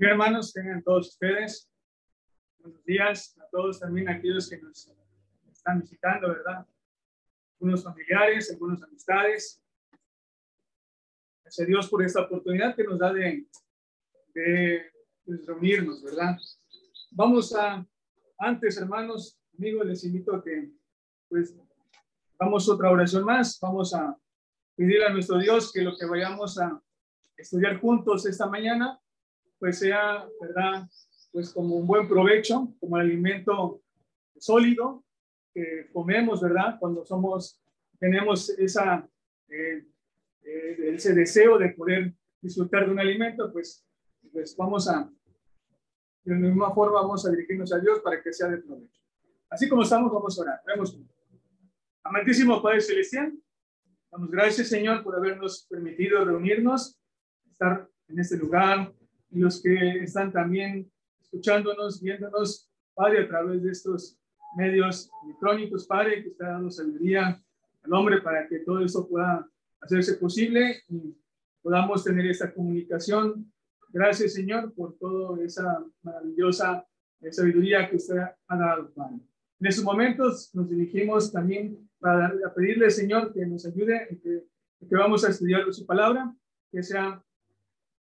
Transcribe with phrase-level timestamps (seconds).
[0.00, 1.68] Bien, hermanos, tengan todos ustedes.
[2.60, 4.94] Buenos días a todos también aquellos que nos
[5.50, 6.64] están visitando, ¿verdad?
[7.54, 9.60] Algunos familiares, algunas amistades.
[11.42, 13.44] Gracias a Dios por esta oportunidad que nos da de,
[14.34, 14.92] de
[15.24, 16.36] pues, reunirnos, ¿verdad?
[17.10, 17.84] Vamos a,
[18.38, 20.70] antes, hermanos, amigos, les invito a que,
[21.28, 21.56] pues,
[22.38, 23.58] vamos otra oración más.
[23.60, 24.16] Vamos a
[24.76, 26.80] pedir a nuestro Dios que lo que vayamos a
[27.36, 29.00] estudiar juntos esta mañana,
[29.58, 30.88] pues sea, ¿verdad?
[31.32, 33.82] Pues como un buen provecho, como el alimento
[34.38, 35.04] sólido
[35.52, 36.76] que comemos, ¿verdad?
[36.78, 37.60] Cuando somos,
[37.98, 39.08] tenemos esa,
[39.48, 39.84] eh,
[40.44, 43.84] eh, ese deseo de poder disfrutar de un alimento, pues,
[44.32, 45.10] pues vamos a,
[46.24, 49.00] de la misma forma, vamos a dirigirnos a Dios para que sea de provecho.
[49.50, 50.60] Así como estamos, vamos a orar.
[52.04, 53.32] Amantísimo Padre Celestial,
[54.10, 57.00] damos gracias, Señor, por habernos permitido reunirnos,
[57.50, 58.92] estar en este lugar,
[59.30, 64.18] y los que están también escuchándonos, viéndonos, Padre, a través de estos
[64.56, 67.42] medios electrónicos, Padre, que está dando sabiduría
[67.82, 69.48] al hombre para que todo eso pueda
[69.80, 71.14] hacerse posible y
[71.62, 73.52] podamos tener esta comunicación.
[73.90, 76.86] Gracias, Señor, por toda esa maravillosa
[77.30, 79.18] sabiduría que usted ha dado, Padre.
[79.60, 84.44] En estos momentos nos dirigimos también para pedirle, Señor, que nos ayude, que,
[84.88, 86.32] que vamos a estudiar su palabra,
[86.70, 87.22] que sea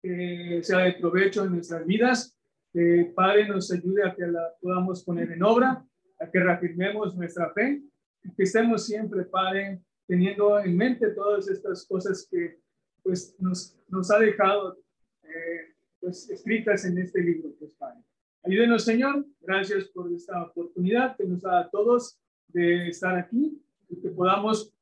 [0.07, 2.35] que sea de provecho en nuestras vidas,
[2.71, 5.85] que Padre nos ayude a que la podamos poner en obra,
[6.19, 7.81] a que reafirmemos nuestra fe,
[8.23, 12.59] y que estemos siempre, Padre, teniendo en mente todas estas cosas que
[13.03, 14.77] pues nos, nos ha dejado
[15.23, 17.99] eh, pues escritas en este libro, pues Padre.
[18.43, 19.25] Ayúdenos, Señor.
[19.41, 24.73] Gracias por esta oportunidad que nos da a todos de estar aquí y que podamos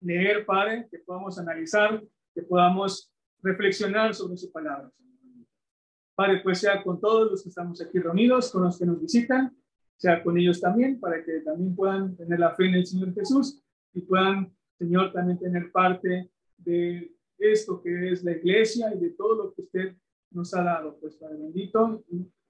[0.00, 2.02] leer, Padre, que podamos analizar,
[2.34, 4.90] que podamos reflexionar sobre su palabra.
[6.14, 9.54] Padre, pues sea con todos los que estamos aquí reunidos, con los que nos visitan,
[9.96, 13.62] sea con ellos también, para que también puedan tener la fe en el Señor Jesús
[13.92, 19.44] y puedan, Señor, también tener parte de esto que es la iglesia y de todo
[19.44, 19.96] lo que usted
[20.30, 22.04] nos ha dado, pues Padre bendito,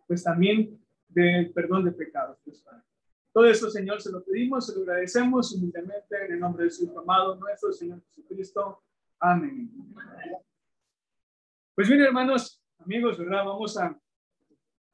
[0.06, 2.82] pues también del perdón de pecados, pues Padre.
[3.32, 6.98] Todo esto, Señor, se lo pedimos, se lo agradecemos humildemente en el nombre de su
[6.98, 8.82] amado nuestro Señor Jesucristo.
[9.20, 9.70] Amén.
[11.76, 13.44] Pues bien, hermanos, amigos, ¿verdad?
[13.44, 13.94] Vamos a,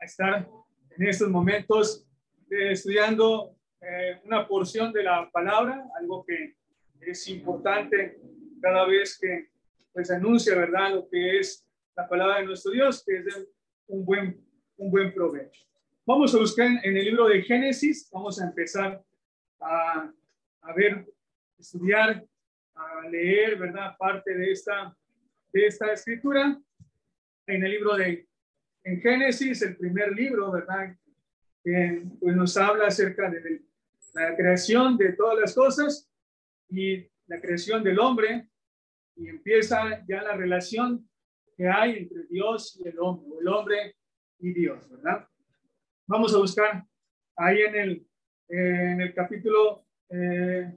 [0.00, 0.48] estar
[0.91, 2.04] en estos momentos
[2.50, 6.56] eh, estudiando eh, una porción de la palabra, algo que
[7.00, 8.20] es importante
[8.60, 9.50] cada vez que
[9.93, 10.94] pues anuncia, ¿verdad?
[10.97, 13.47] Lo que es la palabra de nuestro Dios, que es de
[13.87, 14.44] un buen,
[14.76, 15.64] un buen provecho.
[16.04, 19.00] Vamos a buscar en el libro de Génesis, vamos a empezar
[19.60, 20.12] a,
[20.62, 21.06] a ver,
[21.56, 22.26] estudiar,
[22.75, 23.97] a leer, ¿verdad?
[23.97, 24.97] Parte de esta,
[25.53, 26.60] de esta escritura
[27.47, 28.29] en el libro de
[28.85, 30.97] en Génesis, el primer libro, ¿verdad?
[31.63, 33.63] Que pues nos habla acerca de
[34.15, 36.11] la creación de todas las cosas
[36.69, 38.49] y la creación del hombre
[39.17, 41.09] y empieza ya la relación
[41.57, 43.97] que hay entre Dios y el hombre, el hombre
[44.41, 45.29] y Dios, ¿verdad?
[46.07, 46.85] Vamos a buscar
[47.37, 48.07] ahí en el,
[48.49, 50.77] en el capítulo eh,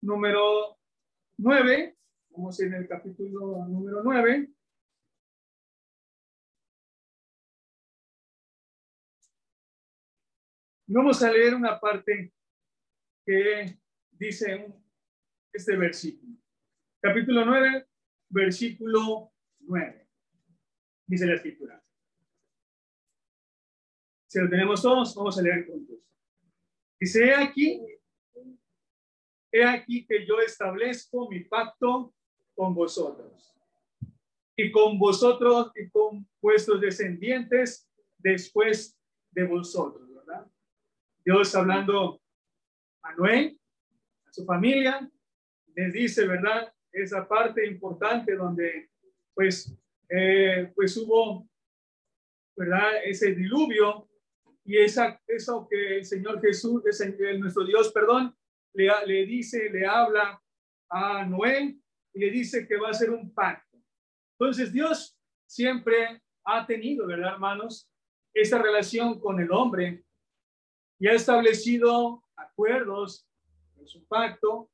[0.00, 0.78] número
[1.38, 1.95] 9,
[2.36, 4.52] Vamos en el capítulo número 9.
[10.88, 12.34] Vamos a leer una parte
[13.24, 13.80] que
[14.10, 14.70] dice
[15.50, 16.36] este versículo.
[17.00, 17.88] Capítulo 9,
[18.28, 20.06] versículo 9.
[21.06, 21.82] Dice la escritura.
[24.26, 26.00] Si lo tenemos todos, vamos a leer juntos.
[27.00, 27.80] Dice aquí,
[29.50, 32.12] he aquí que yo establezco mi pacto
[32.56, 33.54] con vosotros
[34.56, 38.98] y con vosotros y con vuestros descendientes después
[39.30, 40.46] de vosotros, ¿verdad?
[41.24, 42.20] Dios hablando
[43.02, 43.58] a Noé,
[44.26, 45.08] a su familia,
[45.74, 46.72] les dice, ¿verdad?
[46.90, 48.88] Esa parte importante donde
[49.34, 49.76] pues,
[50.08, 51.46] eh, pues hubo,
[52.56, 53.04] ¿verdad?
[53.04, 54.08] Ese diluvio
[54.64, 56.82] y esa, eso que el Señor Jesús,
[57.38, 58.34] nuestro Dios, perdón,
[58.72, 60.42] le, le dice, le habla
[60.88, 61.78] a Noé
[62.18, 63.78] le dice que va a ser un pacto.
[64.38, 67.90] Entonces Dios siempre ha tenido, ¿verdad, hermanos?
[68.32, 70.04] Esta relación con el hombre
[70.98, 73.26] y ha establecido acuerdos,
[73.82, 74.70] es un pacto,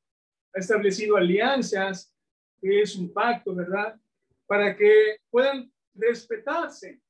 [0.53, 2.13] ha establecido alianzas,
[2.61, 3.99] que es un pacto, ¿verdad?
[4.45, 7.01] Para que puedan respetarse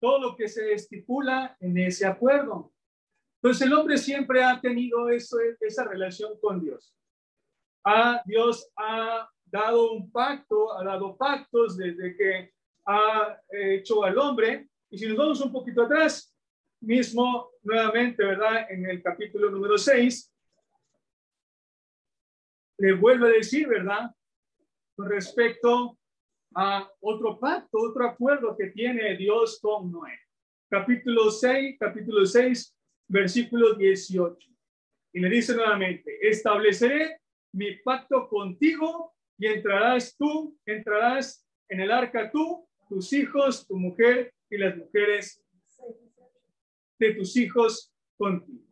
[0.00, 2.72] todo lo que se estipula en ese acuerdo.
[3.36, 6.94] Entonces el hombre siempre ha tenido eso, esa relación con Dios.
[7.84, 12.54] A Dios ha dado un pacto, ha dado pactos desde que
[12.86, 14.68] ha hecho al hombre.
[14.90, 16.34] Y si nos vamos un poquito atrás,
[16.80, 18.66] mismo nuevamente, ¿verdad?
[18.70, 20.32] En el capítulo número 6,
[22.78, 24.10] le vuelve a decir, ¿verdad?
[24.96, 25.98] Con respecto
[26.54, 30.18] a otro pacto, otro acuerdo que tiene Dios con Noé.
[30.68, 32.74] Capítulo 6, capítulo 6,
[33.08, 34.48] versículo 18.
[35.12, 37.20] Y le dice nuevamente, estableceré
[37.52, 44.32] mi pacto contigo y entrarás tú, entrarás en el arca tú, tus hijos, tu mujer
[44.50, 45.42] y las mujeres
[46.98, 48.62] de tus hijos contigo.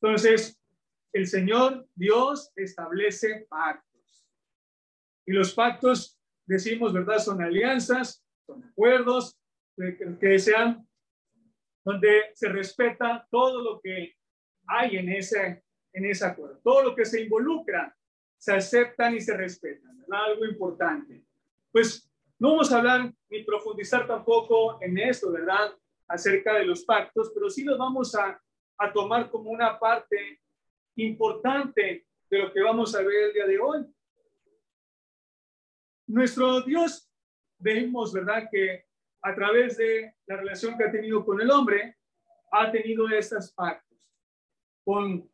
[0.00, 0.60] Entonces,
[1.12, 4.28] el Señor Dios establece pactos.
[5.26, 7.18] Y los pactos, decimos, ¿verdad?
[7.18, 9.36] Son alianzas, son acuerdos
[10.20, 10.86] que, sean
[11.84, 14.14] donde se respeta todo lo que
[14.68, 16.60] hay en ese, en ese acuerdo.
[16.62, 17.96] Todo lo que se involucra
[18.38, 20.04] se aceptan y se respetan.
[20.10, 21.24] Algo importante.
[21.72, 25.74] Pues no vamos a hablar ni profundizar tampoco en esto, ¿verdad?
[26.08, 28.40] Acerca de los pactos, pero sí los vamos a,
[28.78, 30.40] a tomar como una parte
[30.96, 33.86] importante de lo que vamos a ver el día de hoy.
[36.06, 37.10] Nuestro Dios,
[37.58, 38.48] vemos, ¿verdad?
[38.50, 38.86] Que
[39.22, 41.96] a través de la relación que ha tenido con el hombre,
[42.52, 43.98] ha tenido estas pactos.
[44.84, 45.28] Con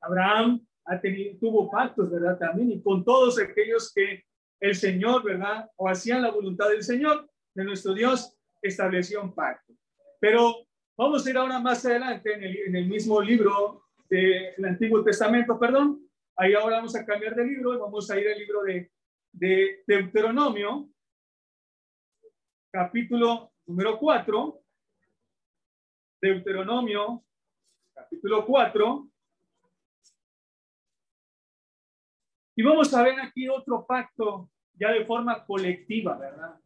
[0.00, 2.38] Abraham ha tenido, tuvo pactos, ¿verdad?
[2.38, 4.24] También, y con todos aquellos que
[4.60, 5.68] el Señor, ¿verdad?
[5.76, 9.74] O hacían la voluntad del Señor, de nuestro Dios, estableció un pacto.
[10.20, 10.66] Pero
[10.96, 16.08] vamos a ir ahora más adelante en el, mismo libro del Antiguo Testamento, perdón.
[16.36, 18.90] Ahí ahora vamos a cambiar de libro y vamos a ir al libro de,
[19.32, 20.88] de Deuteronomio,
[22.70, 24.62] capítulo número 4.
[26.20, 27.24] Deuteronomio,
[27.94, 29.08] capítulo 4.
[32.58, 36.58] Y vamos a ver aquí otro pacto ya de forma colectiva, ¿verdad?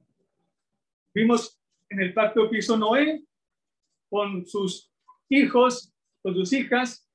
[1.12, 3.24] Vimos en el pacto que hizo Noé
[4.08, 4.92] con sus
[5.28, 5.92] hijos,
[6.22, 7.08] con sus hijas,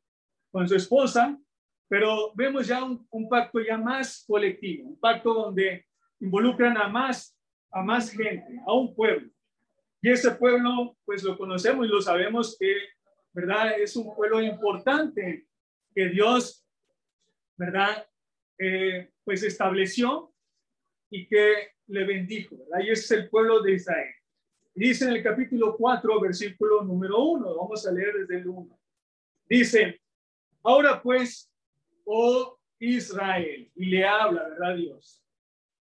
[0.52, 1.40] con su esposa,
[1.88, 5.86] pero vemos ya un, pacto ya más colectivo, un pacto donde
[6.20, 7.38] involucran a más,
[7.72, 9.30] a más gente, a un pueblo.
[10.02, 12.76] Y ese pueblo, pues lo conocemos y lo sabemos que,
[13.32, 13.80] ¿verdad?
[13.80, 15.48] Es un pueblo importante
[15.94, 16.66] que Dios,
[17.56, 18.06] ¿verdad?
[18.58, 20.34] Eh, pues estableció
[21.10, 22.86] y que le bendijo, ¿verdad?
[22.86, 24.14] Y ese es el pueblo de Israel.
[24.74, 28.80] Dice en el capítulo 4, versículo número 1, vamos a leer desde el 1.
[29.50, 30.02] Dice,
[30.64, 31.52] ahora pues,
[32.06, 35.24] oh Israel, y le habla, ¿verdad Dios?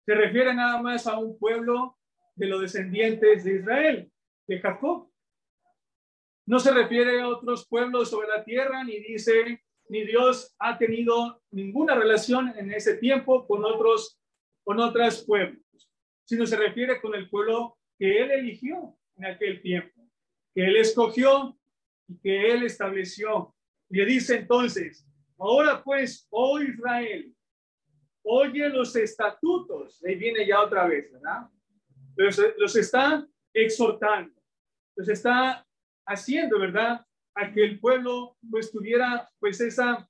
[0.06, 1.98] Se refiere nada más a un pueblo
[2.34, 4.12] de los descendientes de Israel,
[4.46, 5.10] de Jacob.
[6.46, 11.42] No se refiere a otros pueblos sobre la tierra, ni dice ni Dios ha tenido
[11.50, 14.20] ninguna relación en ese tiempo con otros,
[14.64, 15.62] con otros pueblos,
[16.24, 20.08] sino se refiere con el pueblo que él eligió en aquel tiempo,
[20.54, 21.58] que él escogió
[22.06, 23.54] y que él estableció.
[23.88, 25.06] Le dice entonces,
[25.38, 27.34] ahora pues, oh Israel,
[28.22, 31.48] oye los estatutos, ahí viene ya otra vez, ¿verdad?
[32.16, 34.34] Los, los está exhortando,
[34.96, 35.66] los está
[36.06, 37.04] haciendo, ¿verdad?
[37.38, 40.08] A que el pueblo pues tuviera pues esa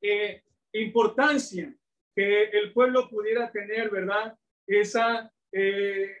[0.00, 0.42] eh,
[0.72, 1.74] importancia,
[2.14, 4.34] que el pueblo pudiera tener, ¿verdad?
[4.66, 6.16] Esa eh,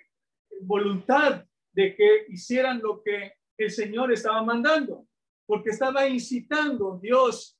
[0.60, 5.06] voluntad de que hicieran lo que el Señor estaba mandando,
[5.46, 7.58] porque estaba incitando Dios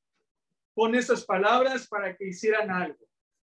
[0.75, 3.09] con esas palabras para que hicieran algo.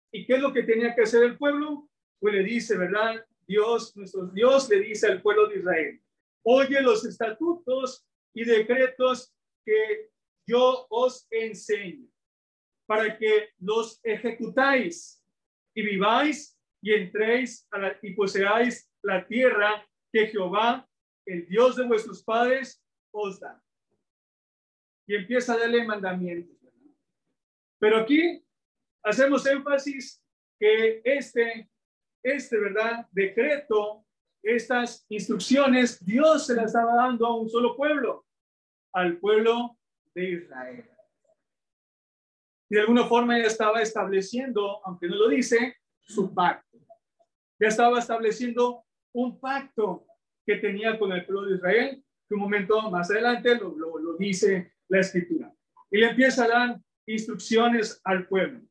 [0.10, 1.90] ¿Y qué es lo que tenía que hacer el pueblo?
[2.20, 3.25] Pues le dice, ¿verdad?
[3.46, 6.02] Dios, nuestro Dios le dice al pueblo de Israel,
[6.44, 8.07] oye los estatutos
[8.38, 9.34] y decretos
[9.65, 10.12] que
[10.46, 12.08] yo os enseño,
[12.86, 15.25] para que los ejecutáis
[15.74, 17.67] y viváis y entréis
[18.03, 20.88] y poseáis la tierra que Jehová,
[21.25, 22.79] el Dios de vuestros padres,
[23.12, 23.60] os da.
[25.08, 26.56] Y empieza a darle mandamientos.
[27.79, 28.46] Pero aquí
[29.03, 30.24] hacemos énfasis
[30.60, 31.72] que este,
[32.22, 33.08] este, ¿verdad?
[33.12, 34.06] Decreto,
[34.44, 38.27] estas instrucciones, Dios se las estaba dando a un solo pueblo
[38.98, 39.77] al pueblo
[40.16, 40.89] de Israel.
[42.68, 46.80] Y de alguna forma ya estaba estableciendo, aunque no lo dice, su pacto.
[47.60, 50.08] Ya estaba estableciendo un pacto
[50.48, 54.74] que tenía con el pueblo de Israel, que un momento más adelante lo, lo, dice
[54.88, 55.54] la escritura.
[55.92, 58.62] Y le empieza a dar instrucciones al pueblo.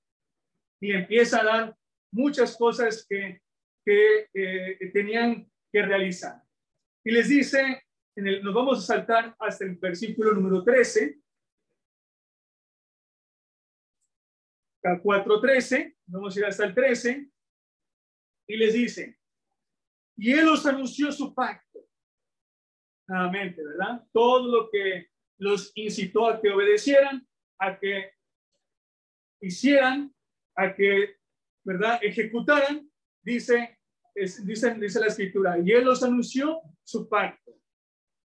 [0.80, 1.76] Y empieza a dar
[2.11, 3.40] muchas cosas que,
[3.85, 6.42] que eh, tenían que realizar.
[7.04, 7.86] Y les dice
[8.16, 11.20] nos vamos a saltar hasta el versículo número 13.
[14.94, 17.28] 4.13, vamos a ir hasta el 13,
[18.49, 19.18] y les dice,
[20.16, 21.80] y él los anunció su pacto.
[23.08, 24.06] Nuevamente, ¿verdad?
[24.12, 25.08] Todo lo que
[25.38, 27.26] los incitó a que obedecieran,
[27.58, 28.12] a que
[29.40, 30.14] hicieran,
[30.56, 31.16] a que,
[31.64, 31.99] ¿verdad?
[32.02, 32.90] Ejecutaran,
[33.23, 33.78] dice,
[34.14, 37.52] dice, dice la escritura, y él los anunció su pacto.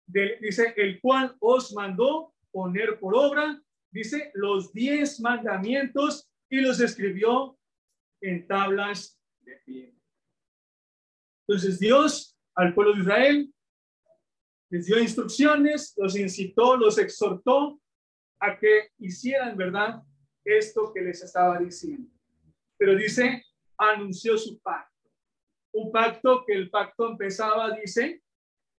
[0.06, 3.60] Dice, el cual os mandó poner por obra,
[3.90, 7.58] dice, los diez mandamientos y los escribió
[8.20, 9.96] en tablas de piedra.
[11.46, 13.54] Entonces Dios al pueblo de Israel
[14.70, 17.80] les dio instrucciones, los incitó, los exhortó
[18.40, 20.02] a que hicieran, ¿verdad?
[20.44, 22.10] Esto que les estaba diciendo.
[22.76, 23.44] Pero dice,
[23.78, 25.10] anunció su pacto.
[25.72, 28.22] Un pacto que el pacto empezaba, dice,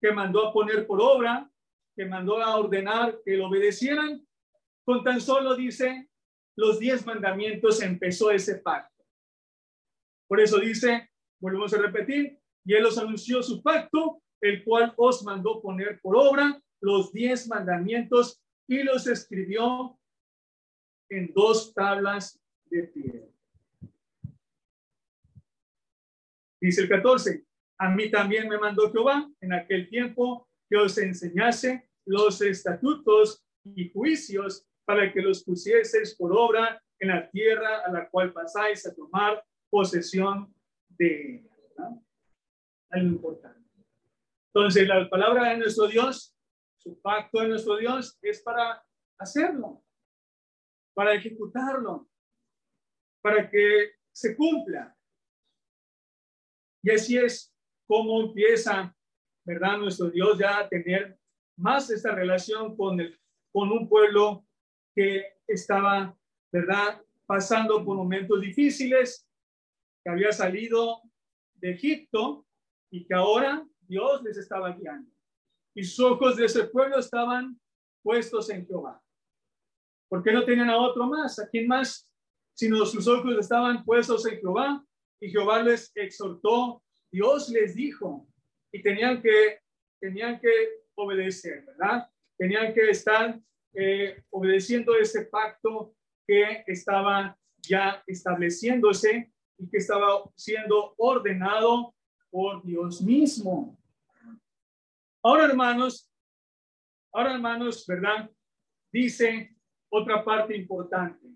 [0.01, 1.49] que mandó a poner por obra,
[1.95, 4.25] que mandó a ordenar que lo obedecieran.
[4.85, 6.09] Con tan solo, dice,
[6.55, 9.03] los diez mandamientos empezó ese pacto.
[10.27, 15.23] Por eso dice, volvemos a repetir, y él os anunció su pacto, el cual os
[15.23, 19.97] mandó poner por obra los diez mandamientos y los escribió
[21.09, 23.27] en dos tablas de piedra.
[26.59, 27.45] Dice el 14,
[27.79, 33.89] a mí también me mandó Jehová en aquel tiempo que os enseñase los estatutos y
[33.89, 38.95] juicios para que los pusieseis por obra en la tierra a la cual pasáis a
[38.95, 40.53] tomar posesión
[40.89, 41.47] de ella
[42.89, 43.69] algo importante.
[44.53, 46.33] Entonces, la palabra de nuestro Dios,
[46.77, 48.83] su pacto de nuestro Dios es para
[49.19, 49.83] hacerlo,
[50.93, 52.09] para ejecutarlo,
[53.21, 54.95] para que se cumpla.
[56.81, 57.53] Y así es
[57.87, 58.95] como empieza,
[59.45, 59.77] ¿verdad?
[59.77, 61.17] Nuestro Dios ya a tener
[61.57, 63.17] más esta relación con, el,
[63.51, 64.45] con un pueblo
[64.93, 66.15] que estaba,
[66.51, 67.01] ¿verdad?
[67.25, 69.27] Pasando por momentos difíciles,
[70.03, 71.01] que había salido
[71.55, 72.45] de Egipto
[72.91, 75.09] y que ahora Dios les estaba guiando.
[75.75, 77.59] Y sus ojos de ese pueblo estaban
[78.03, 79.01] puestos en Jehová.
[80.09, 82.09] Porque no tenían a otro más, a quién más,
[82.53, 84.83] sino sus ojos estaban puestos en Jehová
[85.19, 88.27] y Jehová les exhortó, Dios les dijo
[88.71, 89.61] y tenían que,
[89.99, 90.49] tenían que
[90.95, 92.09] obedecer, ¿verdad?
[92.37, 93.39] Tenían que estar
[93.73, 95.95] eh, obedeciendo ese pacto
[96.27, 101.93] que estaba ya estableciéndose y que estaba siendo ordenado
[102.29, 103.77] por Dios mismo.
[105.23, 106.11] Ahora, hermanos,
[107.11, 108.29] ahora, hermanos, ¿verdad?
[108.91, 109.55] Dice
[109.89, 111.27] otra parte importante.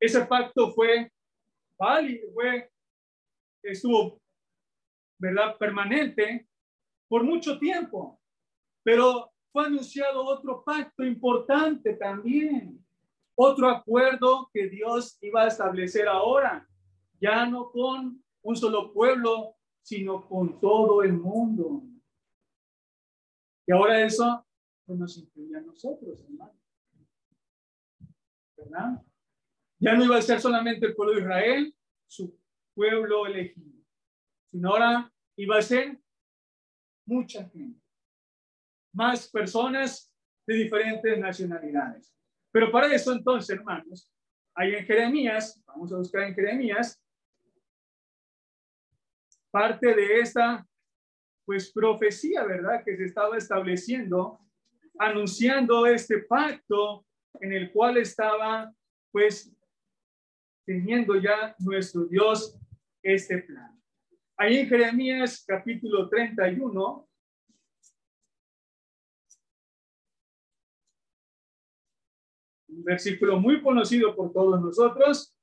[0.00, 1.10] Ese pacto fue
[1.76, 2.70] válido, fue,
[3.62, 4.20] estuvo,
[5.18, 5.56] ¿verdad?
[5.58, 6.48] Permanente
[7.08, 8.20] por mucho tiempo,
[8.82, 12.84] pero fue anunciado otro pacto importante también,
[13.34, 16.68] otro acuerdo que Dios iba a establecer ahora,
[17.20, 21.82] ya no con un solo pueblo, sino con todo el mundo.
[23.66, 24.46] Y ahora eso
[24.84, 26.58] pues, nos incluye a nosotros, hermano.
[28.56, 29.02] ¿Verdad?
[29.78, 31.74] Ya no iba a ser solamente el pueblo de Israel,
[32.06, 32.36] su
[32.74, 33.77] pueblo elegido,
[34.50, 35.98] sino ahora iba a ser
[37.06, 37.80] mucha gente,
[38.92, 40.12] más personas
[40.46, 42.14] de diferentes nacionalidades.
[42.50, 44.12] Pero para eso entonces, hermanos,
[44.54, 47.00] hay en Jeremías, vamos a buscar en Jeremías,
[49.50, 50.66] parte de esta
[51.44, 52.82] pues profecía, ¿verdad?
[52.84, 54.38] Que se estaba estableciendo,
[54.98, 57.06] anunciando este pacto
[57.40, 58.70] en el cual estaba
[59.10, 59.50] pues
[60.66, 62.58] teniendo ya nuestro Dios
[63.02, 63.77] este plan.
[64.40, 67.08] Ahí en Jeremías capítulo 31,
[72.68, 75.36] un versículo muy conocido por todos nosotros,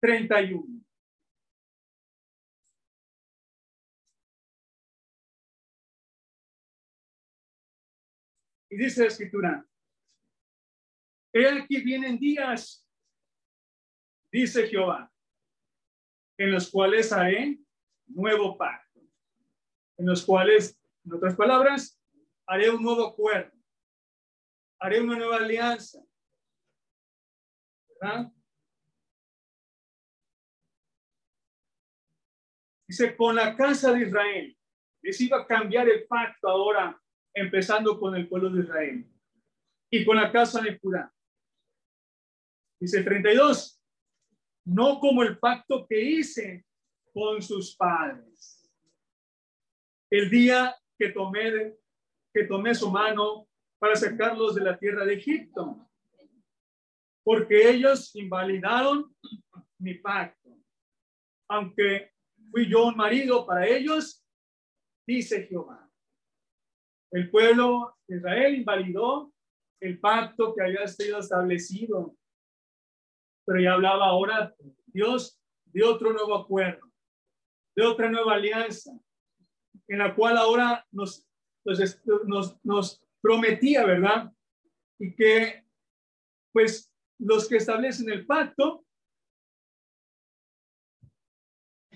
[0.00, 0.84] 31.
[8.70, 9.64] Y dice la escritura,
[11.32, 12.87] he aquí vienen días,
[14.30, 15.12] dice Jehová,
[16.38, 17.58] en los cuales haré
[18.06, 19.00] nuevo pacto,
[19.96, 22.00] en los cuales, en otras palabras,
[22.46, 23.56] haré un nuevo acuerdo,
[24.80, 26.02] haré una nueva alianza,
[28.00, 28.32] ¿verdad?
[32.88, 34.56] Dice, con la casa de Israel.
[35.02, 36.98] Les iba a cambiar el pacto ahora,
[37.34, 39.06] empezando con el pueblo de Israel.
[39.90, 41.12] Y con la casa de Judá.
[42.80, 43.77] Dice 32.
[44.68, 46.64] No como el pacto que hice
[47.12, 48.70] con sus padres.
[50.10, 51.76] El día que tomé,
[52.32, 53.48] que tomé su mano
[53.78, 55.88] para sacarlos de la tierra de Egipto.
[57.24, 59.14] Porque ellos invalidaron
[59.78, 60.48] mi pacto
[61.48, 62.12] aunque
[62.50, 64.24] fui yo un marido para ellos,
[65.06, 65.90] dice Jehová.
[67.10, 69.32] El pueblo de Israel invalidó
[69.80, 72.16] el pacto que había sido establecido,
[73.48, 74.54] pero ya hablaba ahora
[74.88, 76.86] Dios de otro nuevo acuerdo,
[77.74, 78.92] de otra nueva alianza,
[79.88, 81.26] en la cual ahora nos,
[81.64, 84.30] nos, nos prometía, ¿verdad?
[84.98, 85.64] Y que,
[86.52, 88.84] pues, los que establecen el pacto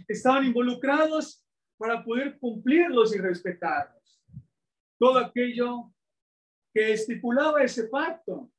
[0.09, 1.45] estaban involucrados
[1.77, 4.23] para poder cumplirlos y respetarlos.
[4.99, 5.93] Todo aquello
[6.73, 8.51] que estipulaba ese pacto.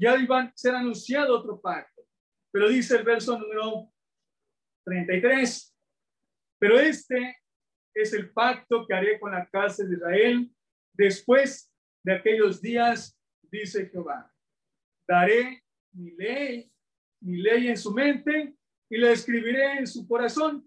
[0.00, 2.02] Ya iba a ser anunciado otro pacto.
[2.50, 3.92] Pero dice el verso número
[4.84, 5.76] 33.
[6.58, 7.36] Pero este
[7.94, 10.50] es el pacto que haré con la casa de Israel
[10.94, 11.70] después
[12.02, 14.32] de aquellos días, dice Jehová.
[15.06, 16.72] Daré mi ley,
[17.20, 18.54] mi ley en su mente
[18.88, 20.66] y la escribiré en su corazón.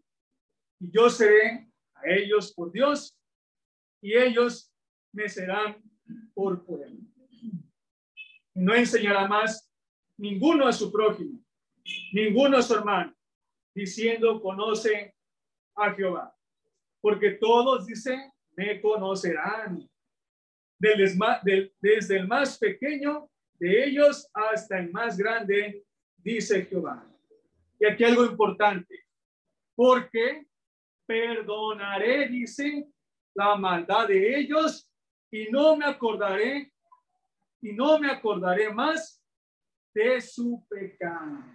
[0.80, 3.18] Y yo seré a ellos por Dios
[4.00, 4.72] y ellos
[5.12, 5.82] me serán
[6.34, 7.13] por pueblo.
[8.56, 9.70] No enseñará más
[10.18, 11.40] ninguno a su prójimo,
[12.12, 13.14] ninguno a su hermano,
[13.74, 15.16] diciendo conoce
[15.76, 16.36] a Jehová.
[17.02, 19.90] Porque todos, dice, me conocerán.
[20.80, 23.30] desde el más pequeño
[23.60, 25.84] de ellos hasta el más grande,
[26.18, 27.06] dice Jehová.
[27.80, 29.06] Y aquí algo importante,
[29.76, 30.46] porque
[31.06, 32.88] perdonaré, dice,
[33.34, 34.90] la maldad de ellos
[35.32, 36.73] y no me acordaré
[37.64, 39.24] y no me acordaré más
[39.96, 41.46] de su pecado.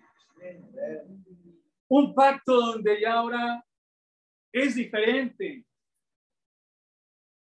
[1.86, 3.62] Un pacto donde ya ahora
[4.50, 5.66] es diferente.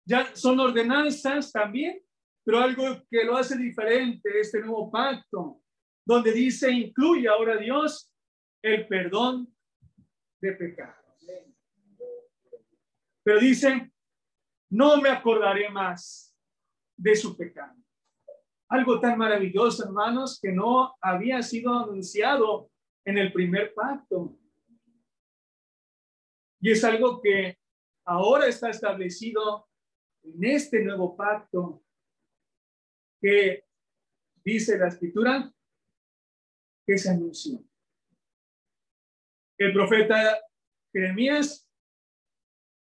[0.06, 2.02] Ya son ordenanzas también,
[2.44, 5.62] pero algo que lo hace diferente, este nuevo pacto,
[6.04, 8.12] donde dice, incluye ahora Dios
[8.62, 9.54] el perdón
[10.38, 10.96] de pecados.
[13.22, 13.90] Pero dice,
[14.70, 16.36] no me acordaré más
[16.96, 17.80] de su pecado.
[18.70, 22.70] Algo tan maravilloso, hermanos, que no había sido anunciado
[23.04, 24.38] en el primer pacto.
[26.60, 27.58] Y es algo que
[28.06, 29.68] ahora está establecido
[30.22, 31.82] en este nuevo pacto
[33.20, 33.64] que
[34.44, 35.52] dice la escritura
[36.86, 37.62] que se anunció
[39.60, 40.40] el profeta
[40.90, 41.70] Jeremías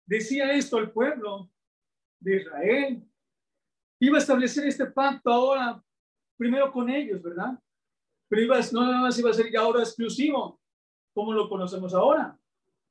[0.06, 1.50] decía esto al pueblo
[2.18, 3.08] de Israel.
[4.00, 5.82] Iba a establecer este pacto ahora,
[6.36, 7.58] primero con ellos, ¿verdad?
[8.28, 10.60] Pero iba, no nada más iba a ser ya ahora exclusivo,
[11.12, 12.38] como lo conocemos ahora,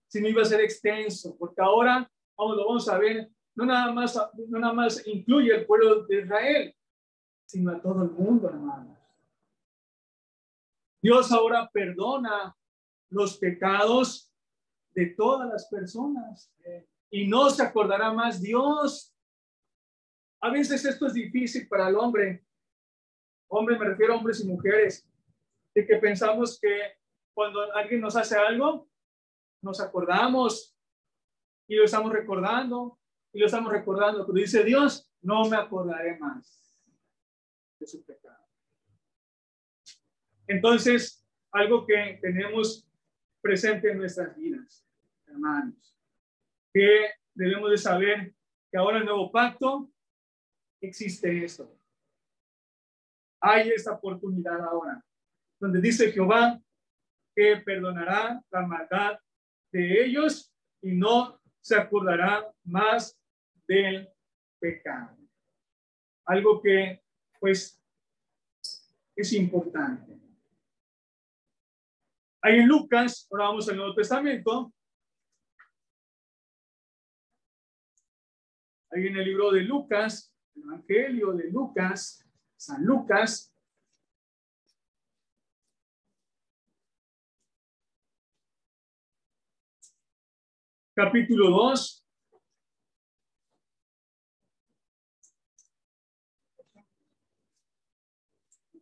[0.08, 4.16] sino iba a ser extenso, porque ahora, vamos, lo vamos a ver, no nada más,
[4.48, 6.76] no nada más incluye al pueblo de Israel,
[7.46, 8.98] sino a todo el mundo, hermanos.
[11.02, 12.56] Dios ahora perdona
[13.10, 14.34] los pecados
[14.96, 16.52] de todas las personas
[17.10, 19.13] y no se acordará más Dios.
[20.44, 22.44] A veces esto es difícil para el hombre.
[23.48, 25.08] Hombre, me refiero a hombres y mujeres,
[25.74, 26.98] de que pensamos que
[27.34, 28.90] cuando alguien nos hace algo,
[29.62, 30.76] nos acordamos
[31.66, 33.00] y lo estamos recordando
[33.32, 36.78] y lo estamos recordando, pero dice Dios, no me acordaré más
[37.80, 38.46] de su pecado.
[40.46, 42.86] Entonces, algo que tenemos
[43.40, 44.86] presente en nuestras vidas,
[45.26, 45.98] hermanos.
[46.74, 48.36] Que debemos de saber
[48.70, 49.93] que ahora el nuevo pacto
[50.88, 51.78] existe esto.
[53.42, 55.04] Hay esta oportunidad ahora,
[55.60, 56.62] donde dice Jehová
[57.36, 59.20] que perdonará la maldad
[59.72, 63.18] de ellos y no se acordará más
[63.68, 64.10] del
[64.60, 65.18] pecado.
[66.26, 67.02] Algo que,
[67.40, 67.82] pues,
[69.16, 70.20] es importante.
[72.42, 74.74] Ahí en Lucas, ahora vamos al Nuevo Testamento.
[78.92, 82.26] Ahí en el libro de Lucas, el Evangelio de Lucas,
[82.58, 83.54] San Lucas.
[90.96, 92.06] Capítulo 2.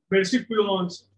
[0.10, 1.11] Versículo 11.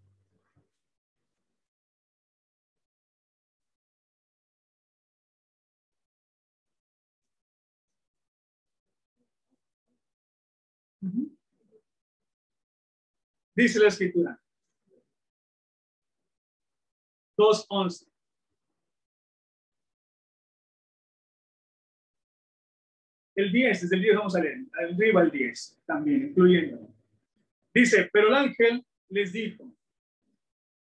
[13.54, 14.40] Dice la escritura.
[17.36, 18.10] 2.11.
[23.36, 26.94] El 10, desde el 10 vamos a leer, arriba el 10 también, incluyendo.
[27.74, 29.74] Dice, pero el ángel les dijo,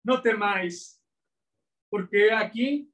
[0.02, 1.04] no temáis,
[1.90, 2.90] porque aquí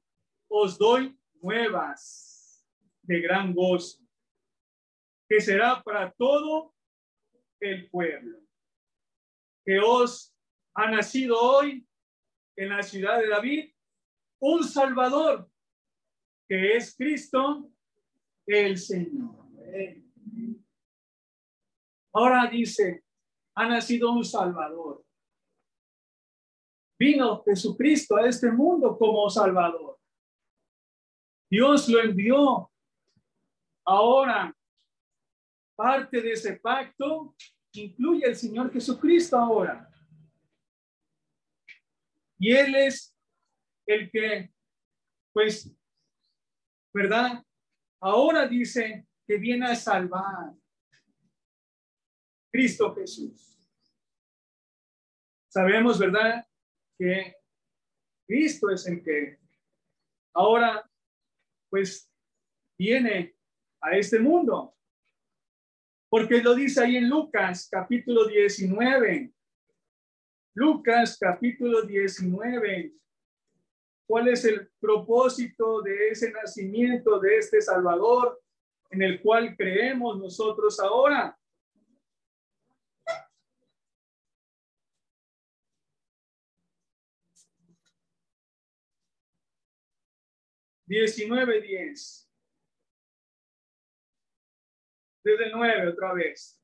[0.49, 2.67] os doy nuevas
[3.03, 4.05] de gran gozo,
[5.29, 6.75] que será para todo
[7.59, 8.39] el pueblo,
[9.65, 10.35] que os
[10.75, 11.87] ha nacido hoy
[12.55, 13.71] en la ciudad de David
[14.39, 15.49] un Salvador,
[16.47, 17.69] que es Cristo
[18.45, 19.35] el Señor.
[22.13, 23.03] Ahora dice,
[23.55, 25.05] ha nacido un Salvador.
[26.99, 29.99] Vino Jesucristo a este mundo como Salvador.
[31.49, 32.71] Dios lo envió.
[33.85, 34.56] Ahora,
[35.77, 37.35] parte de ese pacto
[37.73, 39.87] incluye el Señor Jesucristo ahora.
[42.39, 43.15] Y Él es
[43.85, 44.51] el que,
[45.31, 45.71] pues,
[46.93, 47.43] ¿verdad?
[48.01, 50.53] Ahora dice que viene a salvar.
[52.51, 53.59] Cristo Jesús.
[55.47, 56.45] Sabemos, ¿verdad?
[56.97, 57.35] Que
[58.27, 59.39] Cristo es el que
[60.33, 60.89] ahora,
[61.69, 62.11] pues,
[62.77, 63.35] viene
[63.81, 64.76] a este mundo.
[66.09, 69.33] Porque lo dice ahí en Lucas capítulo 19.
[70.53, 72.93] Lucas capítulo 19.
[74.07, 78.41] ¿Cuál es el propósito de ese nacimiento de este Salvador
[78.89, 81.37] en el cual creemos nosotros ahora?
[90.85, 92.26] Diecinueve diez.
[95.27, 96.57] Desde el nueve otra vez.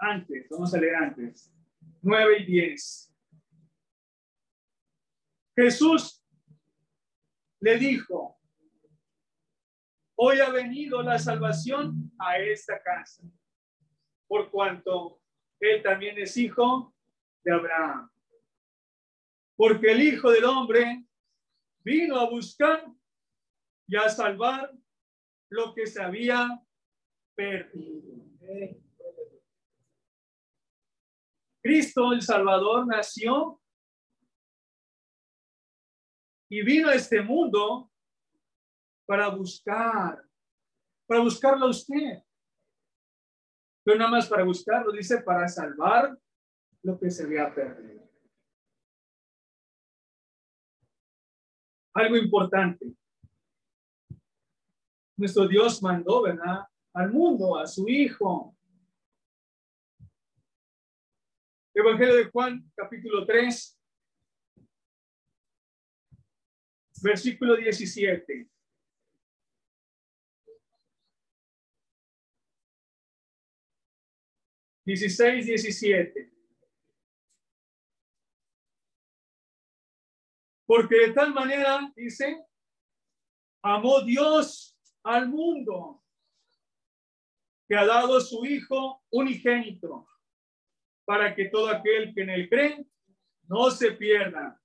[0.00, 1.54] Antes, vamos a leer antes.
[2.02, 3.14] Nueve y diez.
[5.54, 6.26] Jesús
[7.60, 8.36] le dijo,
[10.16, 13.22] hoy ha venido la salvación a esta casa,
[14.26, 15.22] por cuanto
[15.60, 16.92] él también es hijo
[17.44, 18.10] de Abraham.
[19.54, 21.06] Porque el Hijo del Hombre
[21.84, 22.84] vino a buscar
[23.86, 24.76] y a salvar
[25.50, 26.48] lo que se había
[27.34, 28.24] perdido.
[31.62, 33.60] Cristo el Salvador nació
[36.48, 37.90] y vino a este mundo
[39.04, 40.24] para buscar,
[41.06, 42.22] para buscarlo a usted.
[43.84, 46.16] Pero nada más para buscarlo, dice, para salvar
[46.82, 48.08] lo que se había perdido.
[51.94, 52.95] Algo importante.
[55.18, 56.66] Nuestro Dios mandó, ¿verdad?
[56.92, 58.54] Al mundo, a su Hijo.
[61.72, 63.78] Evangelio de Juan, capítulo 3,
[67.02, 68.48] versículo 17.
[74.84, 76.30] Dieciséis, diecisiete.
[80.66, 82.44] Porque de tal manera, dice,
[83.62, 84.75] amó Dios
[85.06, 86.02] al mundo,
[87.68, 90.06] que ha dado su Hijo unigénito,
[91.04, 92.84] para que todo aquel que en él cree
[93.44, 94.60] no se pierda,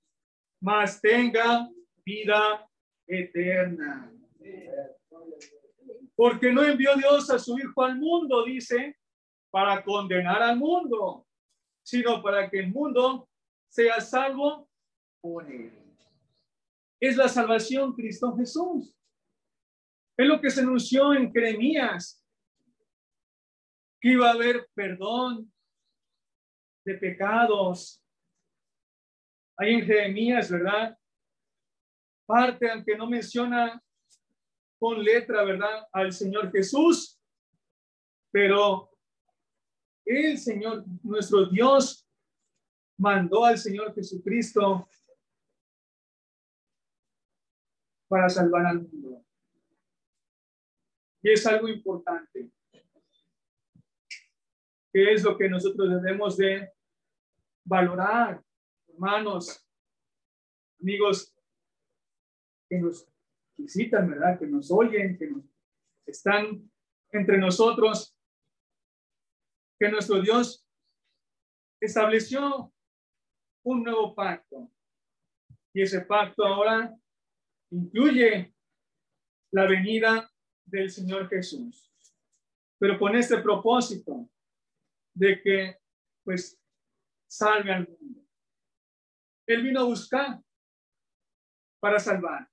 [0.60, 1.68] mas tenga
[2.04, 2.68] vida
[3.06, 4.12] eterna.
[6.16, 8.98] Porque no envió Dios a su Hijo al mundo, dice,
[9.50, 11.26] para condenar al mundo,
[11.84, 13.28] sino para que el mundo
[13.68, 14.68] sea salvo
[15.20, 15.72] por él.
[17.00, 18.96] Es la salvación Cristo Jesús.
[20.16, 22.24] Es lo que se anunció en Jeremías,
[24.00, 25.52] que iba a haber perdón
[26.84, 28.02] de pecados.
[29.56, 30.98] Ahí en Jeremías, ¿verdad?
[32.32, 33.82] parte, aunque no menciona
[34.78, 35.86] con letra, ¿verdad?
[35.92, 37.20] Al Señor Jesús,
[38.30, 38.90] pero
[40.04, 42.08] el Señor, nuestro Dios,
[42.98, 44.88] mandó al Señor Jesucristo
[48.08, 49.24] para salvar al mundo.
[51.22, 52.50] Y es algo importante.
[54.92, 56.70] ¿Qué es lo que nosotros debemos de
[57.64, 58.42] valorar,
[58.88, 59.66] hermanos,
[60.80, 61.32] amigos?
[62.72, 63.06] que nos
[63.58, 64.38] visitan, ¿verdad?
[64.38, 65.44] Que nos oyen, que nos
[66.06, 66.70] están
[67.10, 68.16] entre nosotros,
[69.78, 70.66] que nuestro Dios
[71.78, 72.72] estableció
[73.62, 74.72] un nuevo pacto.
[75.74, 76.96] Y ese pacto ahora
[77.70, 78.54] incluye
[79.50, 80.31] la venida
[80.72, 81.88] del Señor Jesús.
[82.78, 84.28] Pero con este propósito
[85.14, 85.78] de que,
[86.24, 86.58] pues,
[87.28, 88.26] salve al mundo.
[89.46, 90.42] Él vino a buscar
[91.78, 92.52] para salvar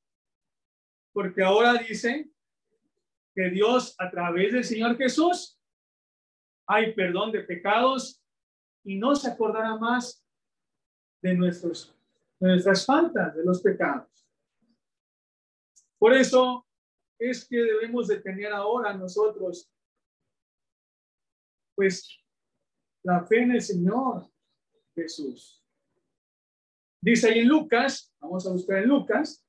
[1.13, 2.31] porque ahora dice
[3.35, 5.59] que Dios a través del Señor Jesús
[6.65, 8.23] hay perdón de pecados
[8.83, 10.25] y no se acordará más
[11.21, 11.95] de nuestros
[12.39, 14.25] nuestras faltas, de los pecados.
[15.97, 16.65] Por eso
[17.19, 19.69] es que debemos de tener ahora nosotros,
[21.75, 22.17] pues,
[23.03, 24.31] la fe en el Señor
[24.95, 25.61] Jesús.
[27.01, 29.45] Dice ahí en Lucas, vamos a buscar en Lucas,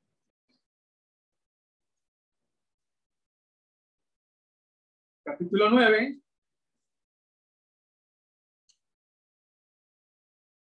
[5.24, 6.20] capítulo 9,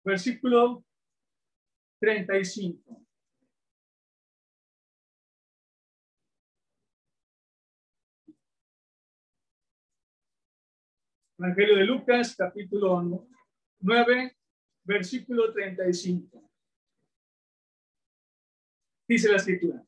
[0.04, 0.84] versículo
[2.00, 3.05] 35.
[11.38, 13.28] Evangelio de Lucas, capítulo
[13.80, 14.36] 9,
[14.84, 16.50] versículo 35.
[19.06, 19.86] Dice la escritura.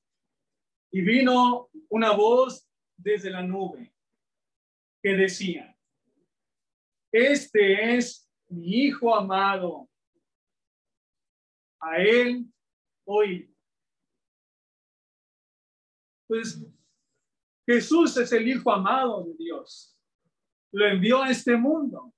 [0.92, 3.94] Y vino una voz desde la nube
[5.02, 5.74] que decía,
[7.11, 9.88] este es mi hijo amado,
[11.80, 12.44] a él
[13.06, 13.54] hoy.
[16.26, 16.62] Pues
[17.66, 19.97] Jesús es el hijo amado de Dios.
[20.72, 22.12] Lo envió a este mundo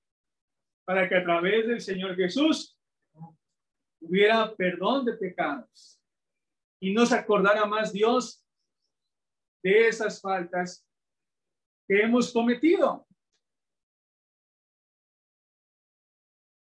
[0.85, 2.77] para que a través del Señor Jesús
[4.01, 6.01] hubiera perdón de pecados
[6.81, 8.43] y no se acordara más Dios
[9.63, 10.85] de esas faltas
[11.87, 13.07] que hemos cometido.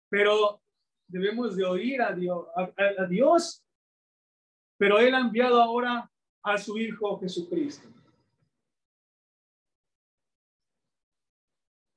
[0.09, 0.61] Pero
[1.07, 3.63] debemos de oír a Dios, a, Dios,
[4.77, 6.11] pero Él ha enviado ahora
[6.43, 7.87] a su Hijo Jesucristo.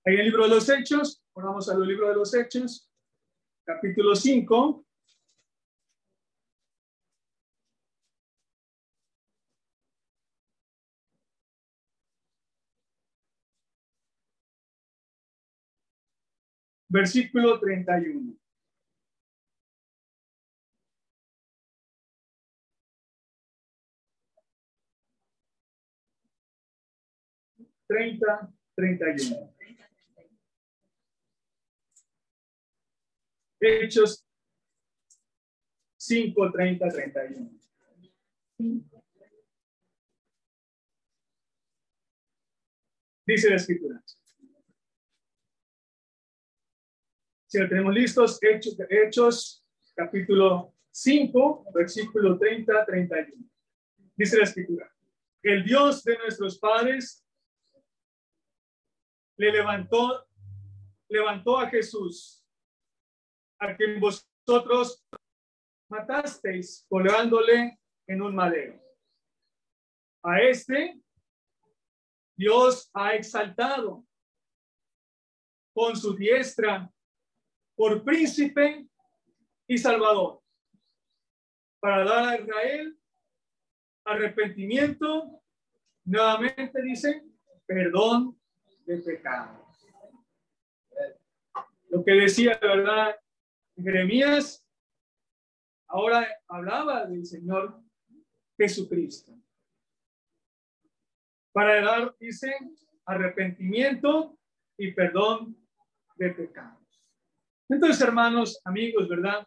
[0.06, 2.90] En el libro de los Hechos, vamos al libro de los Hechos,
[3.64, 4.84] capítulo 5.
[16.90, 18.36] Versículo 31.
[27.86, 29.63] Treinta, treinta y uno.
[33.64, 34.26] Hechos
[35.96, 37.50] 5, 30, 31.
[43.26, 44.02] Dice la escritura.
[47.46, 53.50] Si lo tenemos listos, Hechos, Hechos capítulo 5, versículo 30, 31.
[54.16, 54.92] Dice la escritura.
[55.42, 57.24] El Dios de nuestros padres
[59.36, 60.26] le levantó,
[61.08, 62.43] levantó a Jesús,
[63.64, 65.04] a quien vosotros
[65.88, 68.80] matasteis colgándole en un madero.
[70.22, 71.00] A este
[72.36, 74.04] Dios ha exaltado
[75.74, 76.90] con su diestra
[77.76, 78.86] por príncipe
[79.66, 80.40] y salvador
[81.80, 82.98] para dar a Israel
[84.04, 85.42] arrepentimiento,
[86.04, 87.24] nuevamente dice,
[87.66, 88.38] perdón
[88.86, 89.86] de pecados.
[91.88, 93.18] Lo que decía, ¿verdad?
[93.76, 94.66] Jeremías
[95.88, 97.80] ahora hablaba del Señor
[98.56, 99.32] Jesucristo.
[101.52, 102.52] Para dar, dice,
[103.06, 104.38] arrepentimiento
[104.76, 105.56] y perdón
[106.16, 106.84] de pecados.
[107.68, 109.46] Entonces, hermanos, amigos, ¿verdad?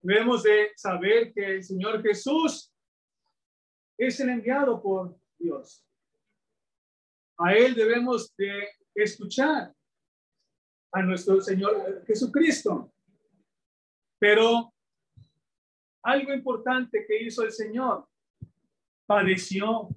[0.00, 2.72] Debemos de saber que el Señor Jesús
[3.96, 5.84] es el enviado por Dios.
[7.38, 9.72] A Él debemos de escuchar
[10.92, 12.92] a nuestro Señor Jesucristo.
[14.18, 14.72] Pero
[16.02, 18.08] algo importante que hizo el Señor,
[19.06, 19.88] padeció.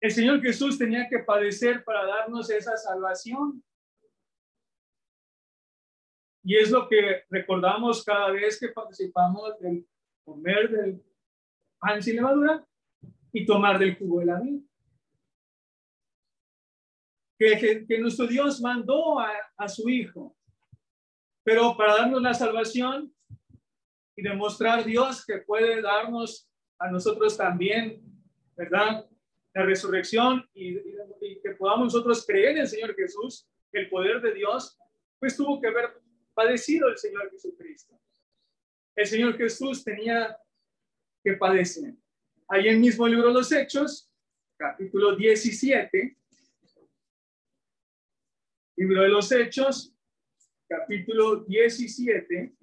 [0.00, 3.62] El Señor Jesús tenía que padecer para darnos esa salvación.
[6.44, 9.86] Y es lo que recordamos cada vez que participamos del
[10.24, 11.04] comer del
[11.78, 12.66] pan sin levadura
[13.32, 14.60] y tomar del jugo de la vida
[17.38, 20.35] que, nuestro Dios mandó a, a su Hijo,
[21.46, 23.14] pero para darnos la salvación
[24.16, 28.02] y demostrar Dios que puede darnos a nosotros también,
[28.56, 29.08] ¿verdad?
[29.54, 34.34] La resurrección y, y, que podamos nosotros creer en el Señor Jesús, el poder de
[34.34, 34.76] Dios,
[35.20, 36.02] pues tuvo que haber
[36.34, 37.96] padecido el Señor Jesucristo.
[38.96, 40.36] El Señor Jesús tenía
[41.22, 41.94] que padecer.
[42.48, 44.10] Ahí en mismo libro de los Hechos,
[44.56, 46.18] capítulo 17,
[48.78, 49.95] Libro de los Hechos,
[50.68, 52.56] capítulo 17.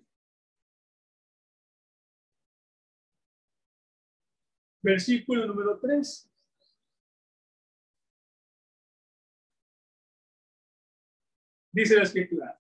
[4.81, 6.29] Versículo número 3.
[11.71, 12.59] Dice la escritura.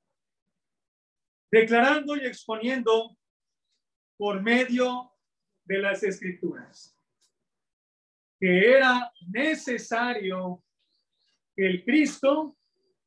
[1.51, 3.17] Declarando y exponiendo
[4.17, 5.11] por medio
[5.65, 6.97] de las escrituras,
[8.39, 10.63] que era necesario
[11.55, 12.57] que el Cristo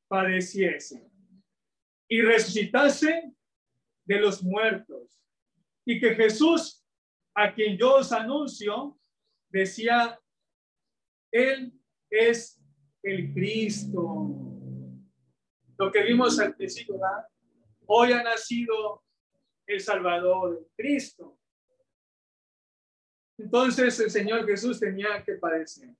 [0.06, 1.10] padeciese
[2.08, 3.32] y resucitase
[4.04, 5.20] de los muertos,
[5.84, 6.84] y que Jesús,
[7.34, 8.98] a quien yo os anuncio,
[9.48, 10.18] decía,
[11.30, 11.72] Él
[12.10, 12.60] es
[13.02, 14.28] el Cristo.
[15.78, 16.98] Lo que vimos al principio.
[17.86, 19.04] Hoy ha nacido
[19.66, 21.38] el Salvador, Cristo.
[23.38, 25.94] Entonces el Señor Jesús tenía que padecer.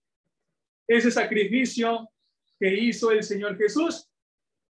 [0.88, 2.09] Ese sacrificio
[2.59, 4.09] que hizo el Señor Jesús,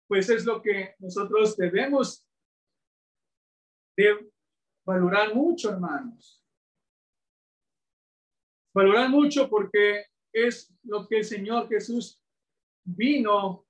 [0.08, 2.28] pues es lo que nosotros debemos
[3.98, 4.30] de
[4.86, 6.44] valorar mucho, hermanos.
[8.74, 12.22] Valorar mucho porque es lo que el Señor Jesús
[12.84, 13.66] vino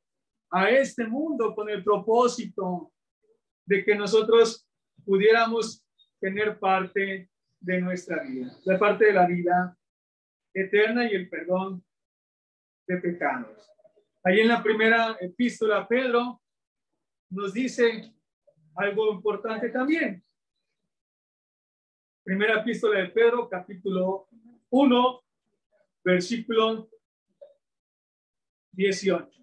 [0.52, 2.91] a este mundo con el propósito
[3.65, 4.67] de que nosotros
[5.06, 5.86] pudiéramos
[6.19, 9.78] tener parte de nuestra vida, la parte de la vida
[10.54, 11.84] eterna y el perdón
[12.88, 13.75] de pecados.
[14.28, 16.42] Ahí en la primera epístola, Pedro
[17.30, 18.12] nos dice
[18.76, 20.26] algo importante también.
[22.24, 24.28] Primera epístola de Pedro, capítulo
[24.72, 25.24] 1,
[26.04, 26.90] versículo
[28.72, 29.36] 18.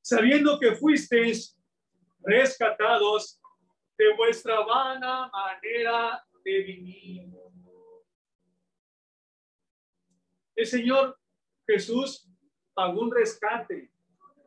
[0.00, 1.54] sabiendo que fuisteis
[2.20, 3.38] rescatados
[3.98, 6.26] de vuestra vana manera
[10.54, 11.18] El Señor
[11.66, 12.26] Jesús
[12.74, 13.90] pagó un rescate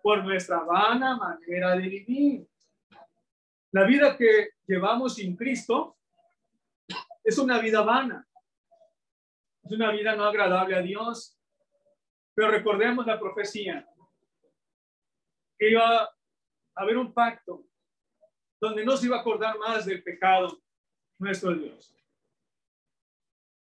[0.02, 2.48] por nuestra vana manera de vivir.
[3.72, 5.98] La vida que llevamos sin Cristo
[7.24, 8.28] es una vida vana.
[9.64, 11.38] Es una vida no agradable a Dios.
[12.34, 13.88] Pero recordemos la profecía
[15.70, 16.12] iba a
[16.76, 17.64] haber un pacto
[18.60, 20.62] donde no se iba a acordar más del pecado
[21.22, 21.96] nuestro Dios.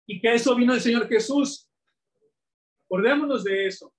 [0.07, 1.69] Y que eso vino el Señor Jesús.
[2.85, 3.93] Acordémonos de eso.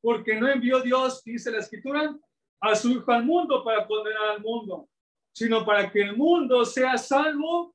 [0.00, 2.16] Porque no envió Dios, dice la escritura,
[2.60, 4.88] a su Hijo al mundo para condenar al mundo,
[5.32, 7.74] sino para que el mundo sea salvo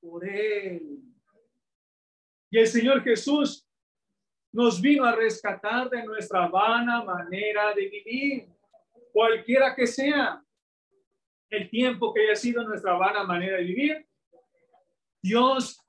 [0.00, 1.00] por él.
[2.50, 3.66] Y el Señor Jesús
[4.52, 8.48] nos vino a rescatar de nuestra vana manera de vivir
[9.12, 10.42] cualquiera que sea
[11.50, 14.09] el tiempo que haya sido nuestra vana manera de vivir,
[15.22, 15.80] Dios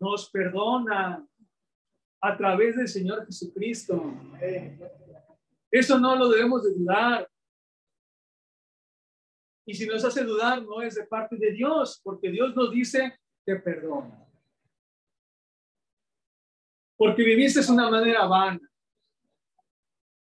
[0.00, 1.26] nos perdona
[2.20, 4.12] a través del Señor Jesucristo.
[5.70, 7.30] Eso no lo debemos de dudar.
[9.66, 13.18] Y si nos hace dudar, no es de parte de Dios, porque Dios nos dice
[13.46, 14.26] que perdona.
[16.96, 18.60] Porque viviste de una manera vana.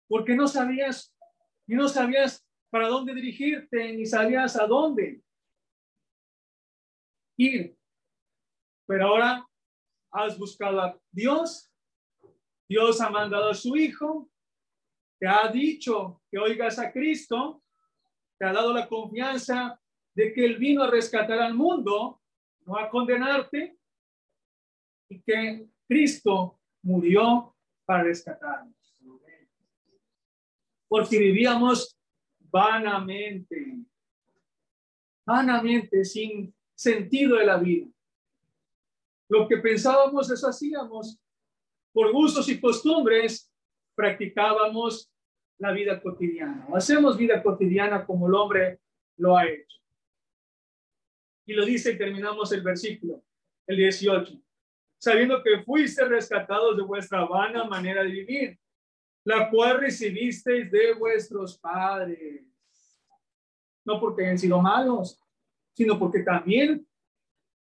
[0.07, 1.13] Porque no sabías
[1.67, 5.21] y no sabías para dónde dirigirte, ni sabías a dónde
[7.37, 7.77] ir.
[8.93, 9.43] Pero ahora
[10.11, 11.67] has buscado a Dios,
[12.69, 14.29] Dios ha mandado a su Hijo,
[15.19, 17.63] te ha dicho que oigas a Cristo,
[18.37, 19.81] te ha dado la confianza
[20.13, 22.21] de que Él vino a rescatar al mundo,
[22.67, 23.79] no a condenarte,
[25.09, 28.95] y que Cristo murió para rescatarnos.
[30.87, 31.97] Porque vivíamos
[32.41, 33.79] vanamente,
[35.25, 37.92] vanamente, sin sentido de la vida.
[39.33, 41.19] Lo que pensábamos, eso hacíamos.
[41.91, 43.51] Por gustos y costumbres,
[43.95, 45.11] practicábamos
[45.57, 46.67] la vida cotidiana.
[46.69, 48.79] O hacemos vida cotidiana como el hombre
[49.17, 49.79] lo ha hecho.
[51.47, 53.23] Y lo dice y terminamos el versículo,
[53.65, 54.39] el 18.
[54.99, 58.59] Sabiendo que fuiste rescatados de vuestra vana manera de vivir
[59.23, 62.45] la cual recibisteis de vuestros padres.
[63.83, 65.19] No porque hayan sido malos,
[65.73, 66.85] sino porque también,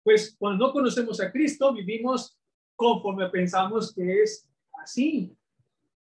[0.09, 2.35] pues cuando no conocemos a Cristo, vivimos
[2.75, 4.49] conforme pensamos que es
[4.83, 5.37] así.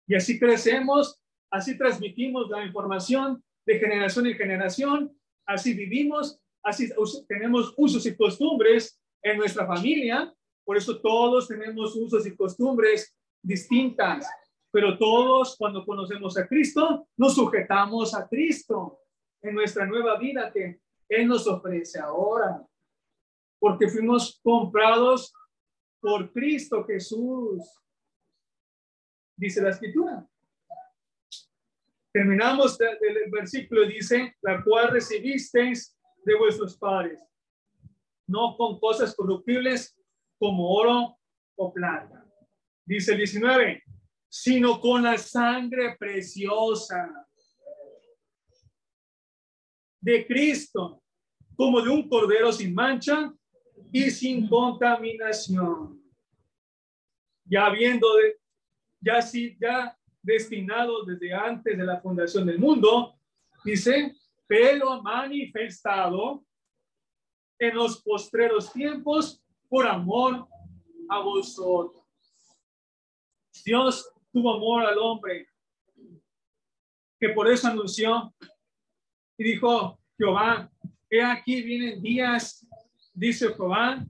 [0.07, 1.21] Y así crecemos,
[1.51, 6.89] así transmitimos la información de generación en generación, así vivimos, así
[7.27, 10.33] tenemos usos y costumbres en nuestra familia,
[10.65, 13.13] por eso todos tenemos usos y costumbres
[13.43, 14.25] distintas
[14.71, 19.01] pero todos cuando conocemos a Cristo, nos sujetamos a Cristo
[19.43, 22.63] en nuestra nueva vida que Él nos ofrece ahora.
[23.59, 25.33] Porque fuimos comprados
[26.01, 27.63] por Cristo Jesús.
[29.37, 30.27] Dice la escritura.
[32.13, 35.95] Terminamos el versículo, dice, la cual recibisteis
[36.25, 37.23] de vuestros padres,
[38.27, 39.97] no con cosas corruptibles
[40.39, 41.19] como oro
[41.57, 42.25] o plata.
[42.87, 43.83] Dice el 19,
[44.29, 47.27] sino con la sangre preciosa
[50.01, 51.03] de Cristo,
[51.55, 53.33] como de un cordero sin mancha
[53.93, 56.03] y sin contaminación.
[57.45, 58.07] Ya habiendo,
[59.01, 63.15] ya sí, ya destinado desde antes de la fundación del mundo,
[63.65, 64.17] dice,
[64.47, 66.45] pero manifestado
[67.59, 70.47] en los postreros tiempos por amor
[71.09, 72.05] a vosotros.
[73.65, 75.49] Dios tuvo amor al hombre,
[77.19, 78.35] que por eso anunció
[79.39, 80.71] y dijo, Jehová,
[81.11, 82.66] he aquí vienen días,
[83.17, 84.07] dice Jehová,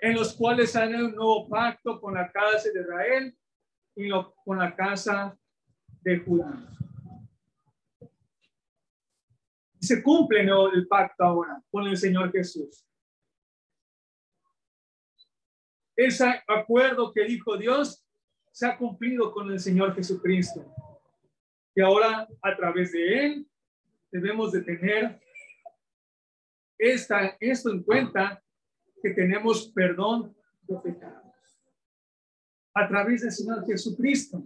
[0.00, 3.36] en los cuales haré un nuevo pacto con la casa de Israel
[3.96, 4.08] y
[4.44, 5.36] con la casa
[6.02, 6.52] de Judá.
[9.80, 12.86] Se cumple el pacto ahora con el Señor Jesús.
[15.96, 18.04] Ese acuerdo que dijo Dios
[18.52, 20.64] se ha cumplido con el Señor Jesucristo.
[21.74, 23.46] Y ahora a través de Él
[24.10, 25.20] debemos de tener
[26.78, 28.43] esta, esto en cuenta,
[29.04, 31.60] que tenemos perdón de pecados.
[32.72, 34.42] A través del Señor Jesucristo.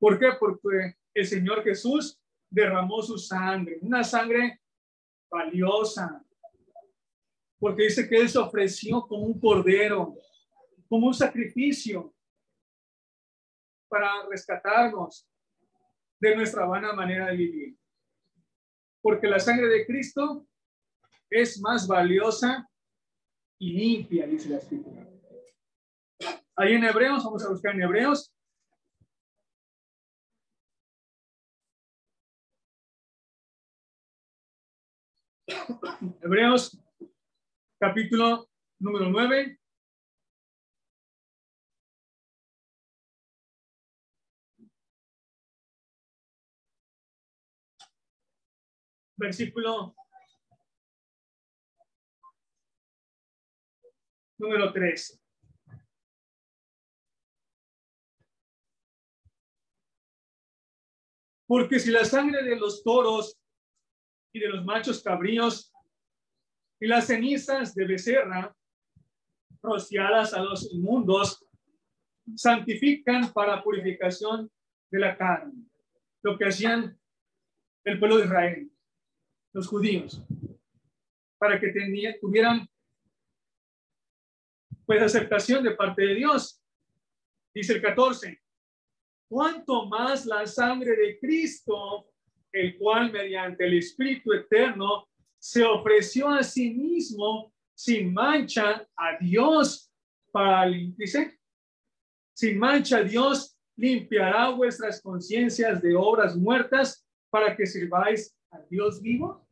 [0.00, 0.30] ¿Por qué?
[0.40, 2.20] Porque el Señor Jesús
[2.50, 4.60] derramó su sangre, una sangre
[5.30, 6.24] valiosa.
[7.60, 10.16] Porque dice que Él se ofreció como un cordero,
[10.88, 12.12] como un sacrificio
[13.88, 15.24] para rescatarnos
[16.18, 17.78] de nuestra vana manera de vivir.
[19.00, 20.48] Porque la sangre de Cristo
[21.30, 22.68] es más valiosa
[23.62, 25.08] y limpia, dice la escritura.
[26.56, 28.34] Ahí en Hebreos, vamos a buscar en Hebreos.
[36.20, 36.76] Hebreos,
[37.78, 38.50] capítulo
[38.80, 39.60] número 9.
[49.16, 49.94] Versículo
[54.42, 55.22] número 3.
[61.46, 63.38] Porque si la sangre de los toros
[64.34, 65.72] y de los machos cabríos
[66.80, 68.54] y las cenizas de becerra
[69.62, 71.46] rociadas a los inmundos
[72.34, 74.50] santifican para purificación
[74.90, 75.52] de la carne,
[76.22, 76.98] lo que hacían
[77.84, 78.72] el pueblo de Israel,
[79.52, 80.20] los judíos,
[81.38, 81.72] para que
[82.20, 82.68] tuvieran
[84.86, 86.60] pues aceptación de parte de Dios.
[87.54, 88.40] Dice el 14,
[89.28, 92.10] cuanto más la sangre de Cristo,
[92.52, 95.08] el cual mediante el Espíritu Eterno
[95.38, 99.90] se ofreció a sí mismo sin mancha a Dios
[100.30, 101.38] para dice,
[102.34, 109.46] sin mancha Dios limpiará vuestras conciencias de obras muertas para que sirváis a Dios vivo.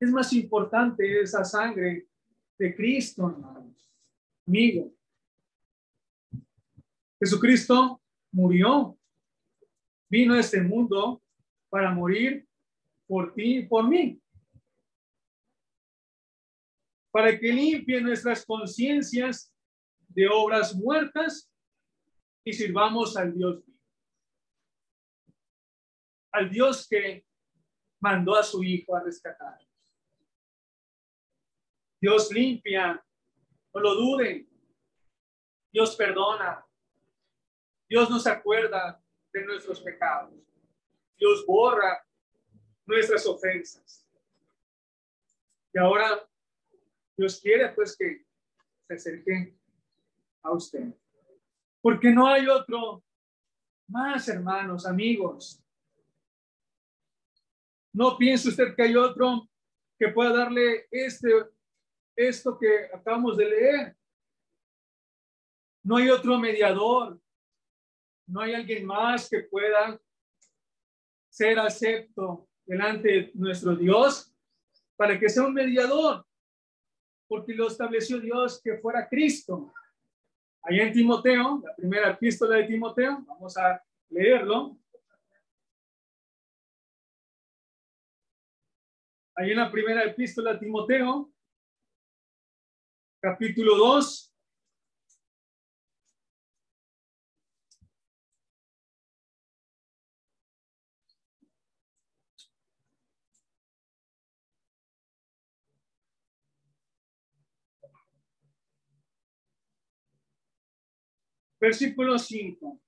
[0.00, 2.08] Es más importante esa sangre
[2.58, 3.65] de Cristo, hermanos.
[4.46, 4.94] Amigo.
[7.18, 8.96] Jesucristo murió,
[10.08, 11.22] vino a este mundo
[11.68, 12.46] para morir
[13.06, 14.20] por ti y por mí.
[17.10, 19.52] Para que limpie nuestras conciencias
[20.08, 21.50] de obras muertas
[22.44, 23.64] y sirvamos al Dios.
[26.32, 27.24] Al Dios que
[28.00, 29.58] mandó a su Hijo a rescatar.
[32.00, 33.02] Dios limpia,
[33.76, 34.48] no lo duden.
[35.70, 36.66] Dios perdona.
[37.86, 39.02] Dios nos acuerda
[39.32, 40.32] de nuestros pecados.
[41.18, 42.02] Dios borra
[42.86, 44.08] nuestras ofensas.
[45.74, 46.26] Y ahora
[47.18, 48.24] Dios quiere pues que
[48.86, 49.54] se acerque
[50.42, 50.94] a usted.
[51.82, 53.04] Porque no hay otro
[53.88, 55.62] más, hermanos, amigos.
[57.92, 59.46] No piense usted que hay otro
[59.98, 61.28] que pueda darle este
[62.16, 63.96] esto que acabamos de leer.
[65.84, 67.20] No hay otro mediador.
[68.26, 70.00] No hay alguien más que pueda
[71.28, 74.34] ser acepto delante de nuestro Dios
[74.96, 76.26] para que sea un mediador,
[77.28, 79.72] porque lo estableció Dios que fuera Cristo.
[80.62, 84.76] Allá en Timoteo, la primera epístola de Timoteo, vamos a leerlo.
[89.36, 91.30] Ahí en la primera epístola de Timoteo,
[93.26, 94.32] capítulo 2.
[111.58, 112.80] Versículo 5.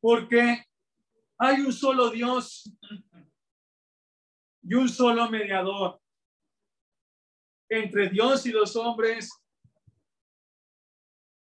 [0.00, 0.64] Porque
[1.36, 2.72] hay un solo Dios
[4.62, 6.00] y un solo mediador
[7.68, 9.30] entre Dios y los hombres,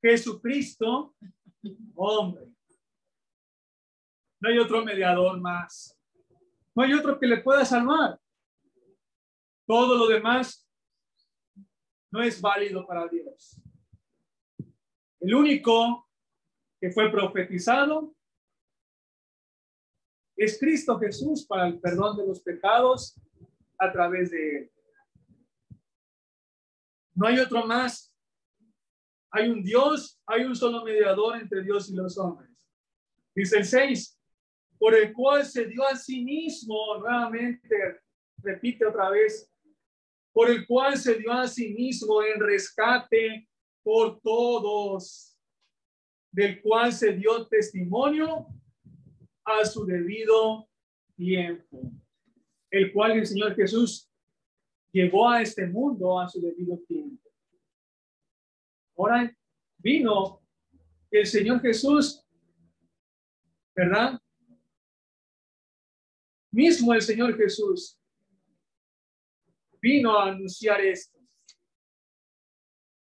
[0.03, 1.15] Jesucristo,
[1.95, 2.47] hombre.
[4.41, 5.99] No hay otro mediador más.
[6.75, 8.19] No hay otro que le pueda salvar.
[9.67, 10.69] Todo lo demás
[12.11, 13.61] no es válido para Dios.
[15.21, 16.09] El único
[16.81, 18.14] que fue profetizado
[20.37, 23.21] es Cristo Jesús para el perdón de los pecados
[23.79, 24.71] a través de él.
[27.15, 28.13] No hay otro más.
[29.31, 32.51] Hay un Dios, hay un solo mediador entre Dios y los hombres.
[33.35, 34.21] Dice el 6,
[34.79, 38.01] por el cual se dio a sí mismo, nuevamente,
[38.39, 39.51] repite otra vez,
[40.33, 43.49] por el cual se dio a sí mismo en rescate
[43.83, 45.37] por todos,
[46.31, 48.47] del cual se dio testimonio
[49.45, 50.69] a su debido
[51.17, 51.93] tiempo,
[52.71, 54.11] el cual el Señor Jesús
[54.93, 57.31] llevó a este mundo a su debido tiempo.
[58.97, 59.37] Ahora
[59.79, 60.41] vino
[61.11, 62.25] el Señor Jesús,
[63.75, 64.21] ¿verdad?
[66.51, 67.99] Mismo el Señor Jesús
[69.81, 71.19] vino a anunciar esto.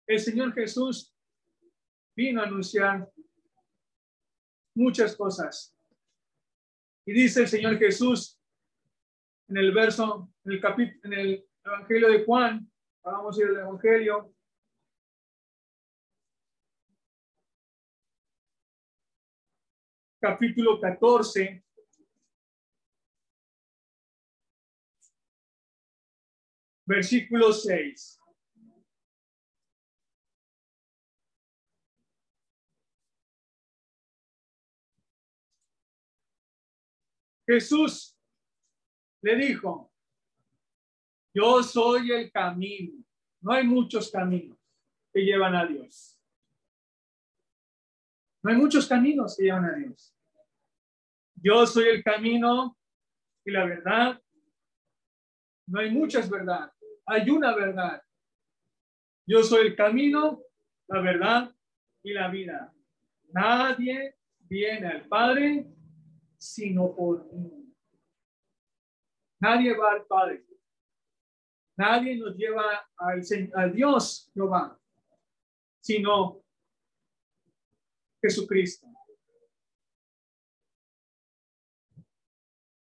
[0.07, 1.13] El Señor Jesús
[2.15, 3.11] vino a anunciar
[4.73, 5.72] muchas cosas.
[7.05, 8.39] Y dice el Señor Jesús
[9.49, 12.71] en el verso, en el capítulo, en el Evangelio de Juan,
[13.03, 14.33] vamos a ir al Evangelio.
[20.21, 21.63] Capítulo 14.
[26.85, 28.22] Versículo 6.
[37.53, 38.17] Jesús
[39.21, 39.91] le dijo,
[41.33, 43.03] yo soy el camino.
[43.41, 44.57] No hay muchos caminos
[45.13, 46.19] que llevan a Dios.
[48.41, 50.15] No hay muchos caminos que llevan a Dios.
[51.35, 52.77] Yo soy el camino
[53.45, 54.21] y la verdad.
[55.67, 56.73] No hay muchas verdades.
[57.05, 58.01] Hay una verdad.
[59.27, 60.41] Yo soy el camino,
[60.87, 61.55] la verdad
[62.01, 62.73] y la vida.
[63.31, 65.67] Nadie viene al Padre
[66.43, 67.73] sino por mí.
[69.39, 70.45] Nadie va al Padre
[71.75, 73.21] Nadie nos lleva al,
[73.55, 74.79] al Dios Jehová,
[75.81, 76.43] sino
[78.21, 78.87] Jesucristo.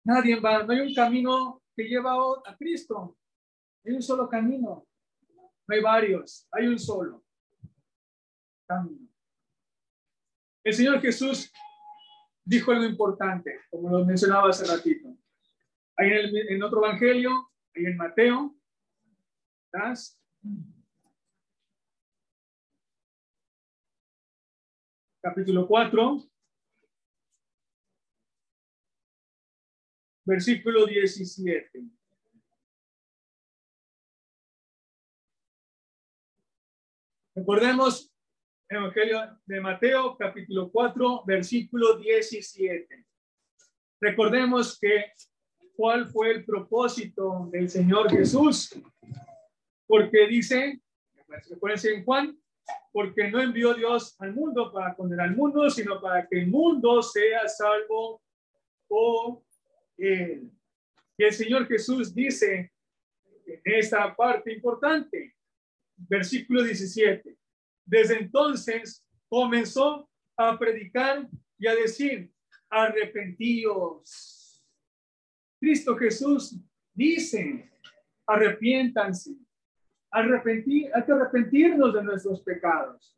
[0.04, 3.18] Nadie va, no hay un camino que lleva a Cristo.
[3.84, 4.86] Hay un solo camino.
[5.68, 7.24] No hay varios, hay un solo
[8.68, 9.08] camino.
[10.62, 11.52] El Señor Jesús
[12.46, 15.08] dijo algo importante, como lo mencionaba hace ratito.
[15.96, 18.56] Hay en, el, en otro evangelio, ahí en Mateo,
[25.20, 26.22] Capítulo 4.
[30.24, 31.82] Versículo 17.
[37.34, 38.15] Recordemos
[38.68, 43.06] Evangelio de Mateo, capítulo 4, versículo 17.
[44.00, 45.12] Recordemos que
[45.76, 48.74] cuál fue el propósito del Señor Jesús
[49.86, 50.80] porque dice,
[51.48, 52.38] recuerden en Juan,
[52.90, 57.02] porque no envió Dios al mundo para condenar al mundo, sino para que el mundo
[57.02, 58.20] sea salvo
[58.88, 59.44] por
[59.96, 60.50] él.
[61.16, 62.72] Y el Señor Jesús dice
[63.46, 65.36] en esta parte importante,
[65.96, 67.36] versículo 17,
[67.86, 71.26] desde entonces comenzó a predicar
[71.58, 72.30] y a decir,
[72.68, 74.62] arrepentíos.
[75.58, 76.56] Cristo Jesús
[76.92, 77.70] dice,
[78.26, 79.36] arrepiéntanse
[80.10, 83.16] arrepentir, hay que arrepentirnos de nuestros pecados,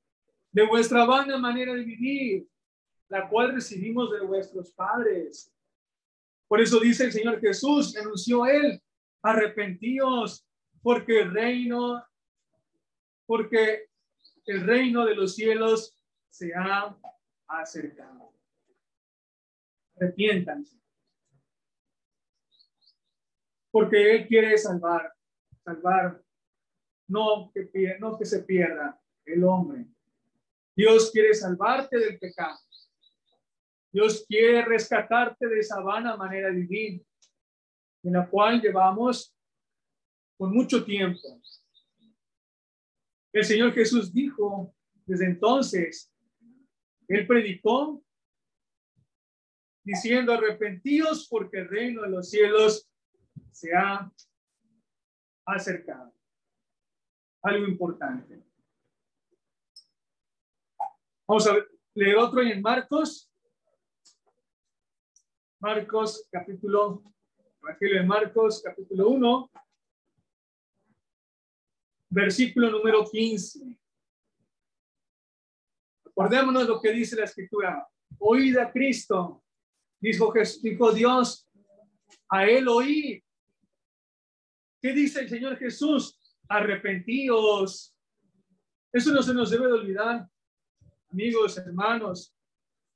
[0.51, 2.49] de vuestra vana manera de vivir,
[3.09, 5.53] la cual recibimos de vuestros padres.
[6.49, 8.83] Por eso dice el Señor Jesús, anunció él,
[9.23, 10.47] arrepentíos,
[10.83, 12.05] porque el reino,
[13.27, 13.88] porque
[14.49, 15.95] el reino de los cielos
[16.31, 16.97] se ha
[17.47, 18.35] acercado.
[19.97, 20.81] Arrepiéntanse.
[23.71, 25.13] Porque Él quiere salvar,
[25.63, 26.25] salvar
[27.09, 29.87] no que, no que se pierda el hombre.
[30.75, 32.59] Dios quiere salvarte del pecado.
[33.93, 37.07] Dios quiere rescatarte de esa vana manera de vivir,
[38.03, 39.35] en la cual llevamos
[40.39, 41.43] por mucho tiempo.
[43.39, 44.75] El Señor Jesús dijo
[45.07, 46.13] desde entonces,
[47.07, 48.03] Él predicó
[49.85, 52.91] diciendo arrepentidos porque el reino de los cielos
[53.53, 54.13] se ha
[55.47, 56.13] acercado.
[57.43, 58.45] Algo importante.
[61.29, 61.65] Vamos a
[61.95, 63.33] leer otro en Marcos.
[65.61, 67.05] Marcos capítulo,
[67.63, 69.51] Evangelio de Marcos capítulo 1,
[72.09, 73.61] versículo número 15.
[76.07, 77.87] Acordémonos lo que dice la escritura.
[78.19, 79.45] Oíd a Cristo,
[80.01, 80.33] dijo,
[80.63, 81.49] dijo Dios,
[82.29, 83.23] a él oí.
[84.81, 86.19] ¿Qué dice el Señor Jesús?
[86.49, 87.95] Arrepentíos.
[88.93, 90.29] Eso no se nos debe de olvidar
[91.11, 92.35] amigos, hermanos,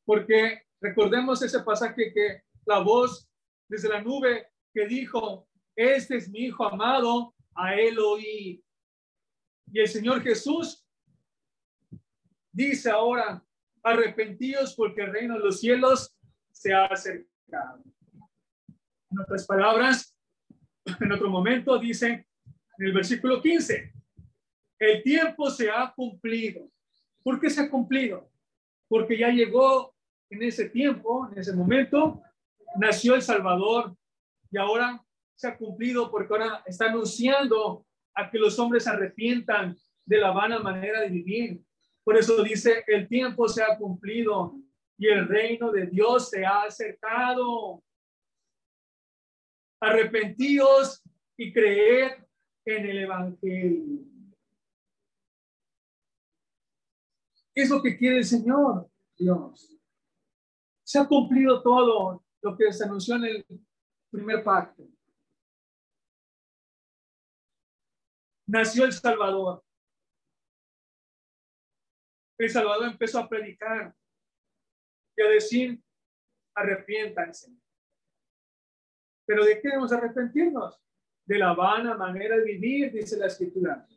[0.04, 3.28] porque recordemos ese pasaje que la voz
[3.68, 8.62] desde la nube que dijo, este es mi hijo amado, a él oí.
[9.72, 10.86] Y el Señor Jesús
[12.52, 13.42] dice ahora,
[13.82, 16.14] arrepentidos porque el reino de los cielos
[16.50, 17.82] se ha acercado.
[19.10, 20.14] En otras palabras,
[21.00, 22.26] en otro momento dice
[22.78, 23.92] en el versículo 15,
[24.78, 26.70] el tiempo se ha cumplido.
[27.22, 28.30] ¿Por qué se ha cumplido?
[28.88, 29.94] Porque ya llegó
[30.28, 32.22] en ese tiempo, en ese momento,
[32.76, 33.96] nació el Salvador
[34.50, 35.02] y ahora
[35.34, 40.30] se ha cumplido porque ahora está anunciando a que los hombres se arrepientan de la
[40.30, 41.62] vana manera de vivir.
[42.04, 44.54] Por eso dice, el tiempo se ha cumplido
[44.98, 47.82] y el reino de Dios se ha acercado.
[49.80, 51.02] Arrepentíos
[51.36, 52.12] y creed
[52.64, 54.12] en el Evangelio.
[57.54, 58.88] ¿Qué es lo que quiere el Señor?
[59.16, 59.76] Dios.
[60.84, 63.46] Se ha cumplido todo lo que se anunció en el
[64.10, 64.91] primer pacto.
[68.52, 69.64] Nació el Salvador.
[72.36, 73.96] El Salvador empezó a predicar
[75.16, 75.82] y a decir,
[76.54, 77.50] arrepiéntanse.
[79.24, 80.78] Pero ¿de qué debemos arrepentirnos?
[81.24, 83.88] De la vana manera de vivir, dice la escritura,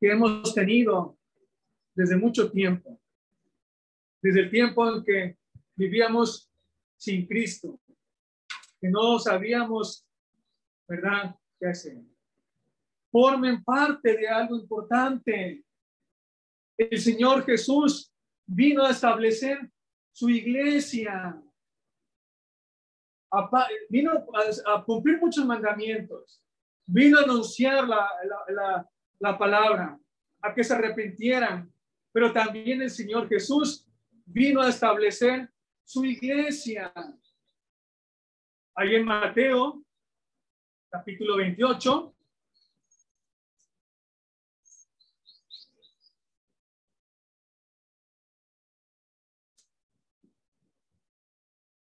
[0.00, 1.18] que hemos tenido
[1.94, 3.02] desde mucho tiempo,
[4.22, 5.38] desde el tiempo en que
[5.74, 6.50] vivíamos
[6.96, 7.78] sin Cristo,
[8.80, 10.08] que no sabíamos,
[10.88, 11.98] ¿verdad?, qué hacer.
[13.10, 15.64] Formen parte de algo importante.
[16.78, 18.12] El Señor Jesús
[18.46, 19.58] vino a establecer
[20.12, 21.40] su iglesia,
[23.88, 24.12] vino
[24.66, 26.42] a, cumplir muchos mandamientos,
[26.86, 28.08] vino a anunciar la,
[28.48, 28.88] la,
[29.18, 29.98] la palabra,
[30.42, 31.72] a que se arrepintieran,
[32.12, 33.86] pero también el Señor Jesús
[34.24, 35.50] vino a establecer
[35.84, 36.92] su iglesia.
[38.74, 39.84] Ahí en Mateo,
[40.90, 42.14] capítulo 28.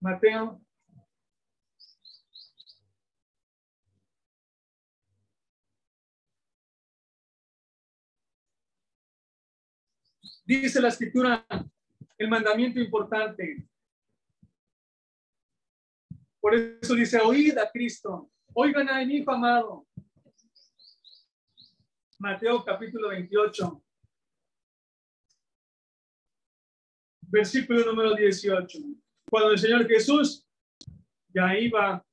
[0.04, 0.62] Mateo
[10.44, 11.46] dice la escritura,
[12.18, 13.66] el mandamiento importante.
[16.42, 19.88] Por eso dice, oíd a Cristo, oigan a mi hijo amado.
[22.20, 23.82] Mateo capítulo 28,
[27.22, 29.03] versículo número 18.
[29.34, 30.48] Cuando el Señor Jesús
[31.34, 32.06] ya iba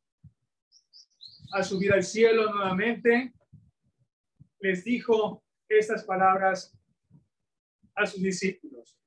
[1.53, 3.35] a subir al cielo nuevamente,
[4.59, 6.75] les dijo estas palabras
[7.95, 8.99] a sus discípulos.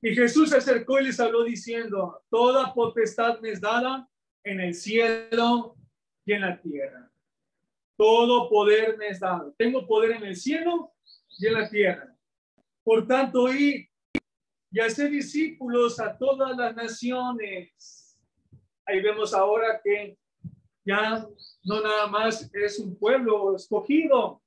[0.00, 4.08] Y Jesús se acercó y les habló diciendo, toda potestad me es dada
[4.44, 5.74] en el cielo
[6.24, 7.10] y en la tierra.
[7.96, 9.52] Todo poder me es dado.
[9.58, 10.92] Tengo poder en el cielo
[11.36, 12.16] y en la tierra.
[12.84, 13.90] Por tanto, y
[14.74, 18.18] y hacer discípulos a todas las naciones.
[18.84, 20.18] Ahí vemos ahora que
[20.84, 21.24] ya
[21.62, 24.42] no nada más es un pueblo escogido,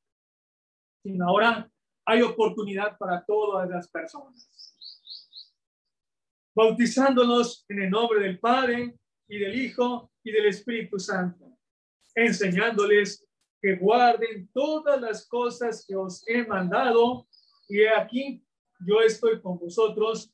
[1.01, 1.71] sino ahora
[2.05, 4.51] hay oportunidad para todas las personas.
[6.53, 8.99] Bautizándolos en el nombre del Padre
[9.30, 11.57] y del Hijo y del Espíritu Santo,
[12.13, 13.25] enseñándoles
[13.61, 17.25] que guarden todas las cosas que os he mandado
[17.69, 18.43] y aquí
[18.80, 20.32] yo estoy con vosotros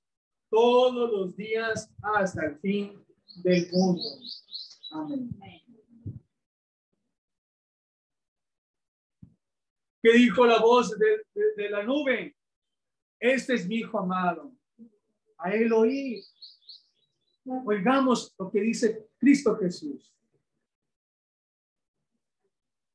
[0.49, 3.03] todos los días hasta el fin
[3.43, 4.03] del mundo.
[4.91, 5.63] Amén.
[10.03, 12.35] ¿Qué dijo la voz de, la nube?
[13.17, 14.53] Este es mi hijo amado.
[15.37, 16.21] A él oí.
[17.65, 20.13] Oigamos lo que dice Cristo Jesús.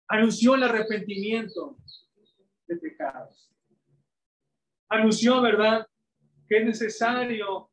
[0.06, 1.78] Anunció el arrepentimiento
[2.66, 3.50] de pecados.
[4.88, 5.86] Anunció, ¿verdad?
[6.48, 7.70] Que es necesario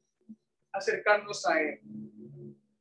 [0.71, 1.79] acercarnos a Él.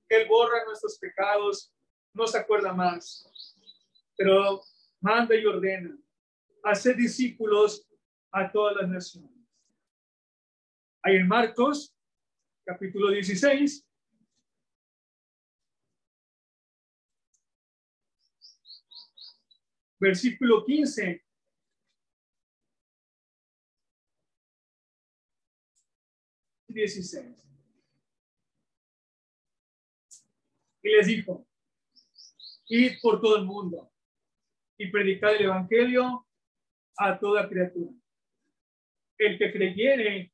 [0.09, 1.73] Él borra nuestros pecados,
[2.13, 3.31] no se acuerda más,
[4.17, 4.61] pero
[5.01, 5.97] manda y ordena,
[6.63, 7.89] hacer discípulos
[8.33, 9.31] a todas las naciones.
[11.03, 11.95] Hay en Marcos,
[12.65, 13.87] capítulo 16,
[19.99, 21.24] versículo 15.
[26.75, 27.49] Dieciséis.
[30.83, 31.47] Y les dijo,
[32.67, 33.93] id por todo el mundo
[34.77, 36.27] y predicad el evangelio
[36.97, 37.93] a toda criatura.
[39.17, 40.33] El que creyere,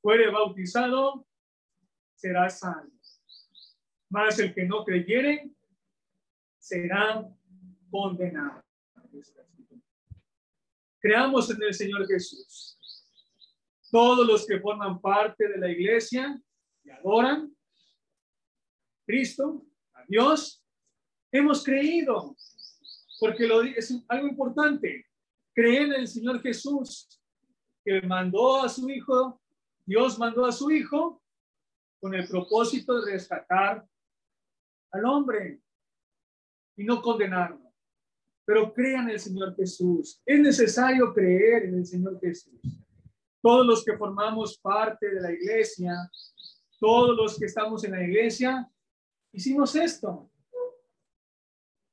[0.00, 1.26] fuere bautizado,
[2.14, 2.90] será salvo.
[4.08, 5.50] Mas el que no creyere,
[6.58, 7.28] será
[7.90, 8.64] condenado.
[10.98, 12.78] Creamos en el Señor Jesús.
[13.94, 16.42] Todos los que forman parte de la iglesia
[16.82, 17.56] y adoran
[19.06, 20.64] Cristo, a Dios,
[21.30, 22.34] hemos creído,
[23.20, 25.06] porque lo, es algo importante.
[25.54, 27.08] Creer en el Señor Jesús,
[27.84, 29.40] que mandó a su Hijo,
[29.86, 31.22] Dios mandó a su Hijo
[32.00, 33.86] con el propósito de rescatar
[34.90, 35.60] al hombre
[36.76, 37.72] y no condenarlo.
[38.44, 40.20] Pero crean en el Señor Jesús.
[40.26, 42.83] Es necesario creer en el Señor Jesús.
[43.44, 46.10] Todos los que formamos parte de la iglesia,
[46.80, 48.66] todos los que estamos en la iglesia,
[49.32, 50.30] hicimos esto.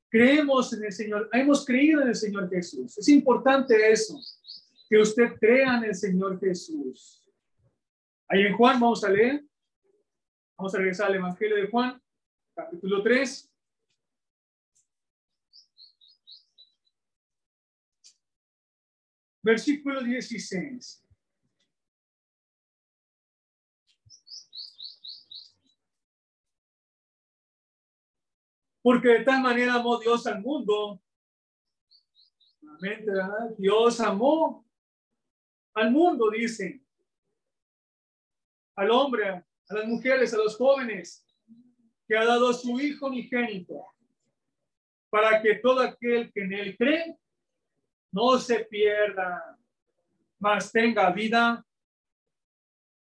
[0.10, 2.97] Creemos en el Señor, hemos creído en el Señor Jesús.
[2.97, 4.18] Es importante eso,
[4.89, 7.22] que usted crea en el Señor Jesús.
[8.30, 9.43] Ahí en Juan vamos a leer,
[10.58, 12.02] vamos a regresar al Evangelio de Juan,
[12.56, 13.52] capítulo 3.
[19.43, 21.11] Versículo 16.
[28.82, 31.01] Porque de tal manera amó Dios al mundo.
[33.57, 34.65] Dios amó
[35.73, 36.82] al mundo, dice.
[38.75, 41.25] Al hombre, a las mujeres, a los jóvenes,
[42.07, 43.86] que ha dado su Hijo unigénito,
[45.09, 47.17] para que todo aquel que en él cree
[48.11, 49.57] no se pierda,
[50.39, 51.65] mas tenga vida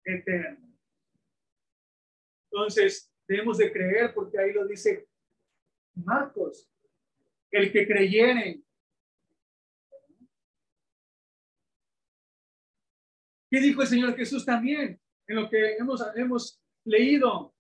[0.03, 0.65] eterna.
[2.49, 5.07] Entonces, debemos de creer porque ahí lo dice
[5.95, 6.69] Marcos,
[7.51, 8.61] el que creyere.
[13.49, 17.55] ¿Qué dijo el Señor Jesús también en lo que hemos, hemos leído?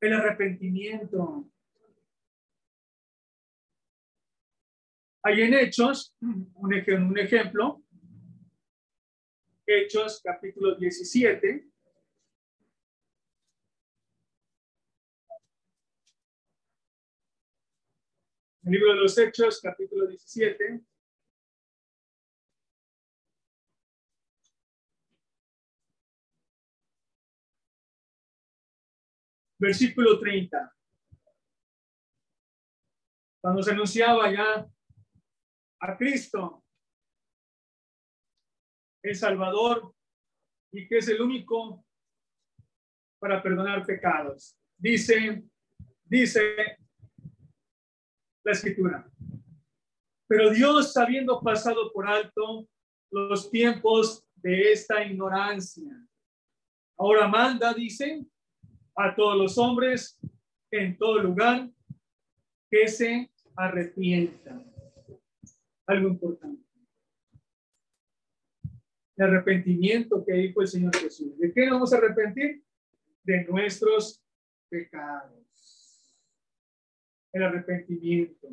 [0.00, 1.50] El arrepentimiento.
[5.24, 7.82] Hay en Hechos, un, ejemplo,
[9.66, 11.67] Hechos capítulo 17,
[18.68, 20.82] Libro de los Hechos, capítulo 17.
[29.58, 30.76] Versículo 30.
[33.40, 34.68] Cuando se anunciaba ya
[35.80, 36.62] a Cristo,
[39.02, 39.94] el Salvador,
[40.72, 41.86] y que es el único
[43.18, 44.58] para perdonar pecados.
[44.76, 45.42] Dice,
[46.04, 46.76] dice
[48.48, 49.10] la escritura.
[50.26, 52.66] Pero Dios, habiendo pasado por alto
[53.10, 55.92] los tiempos de esta ignorancia,
[56.96, 58.24] ahora manda, dice,
[58.96, 60.18] a todos los hombres
[60.70, 61.70] en todo lugar
[62.70, 64.64] que se arrepientan.
[65.86, 66.62] Algo importante.
[69.16, 71.38] El arrepentimiento que dijo el Señor Jesús.
[71.38, 72.62] ¿De qué vamos a arrepentir?
[73.24, 74.22] De nuestros
[74.70, 75.47] pecados
[77.32, 78.48] el arrepentimiento.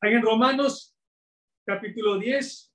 [0.00, 0.96] Hay en Romanos
[1.64, 2.72] capítulo 10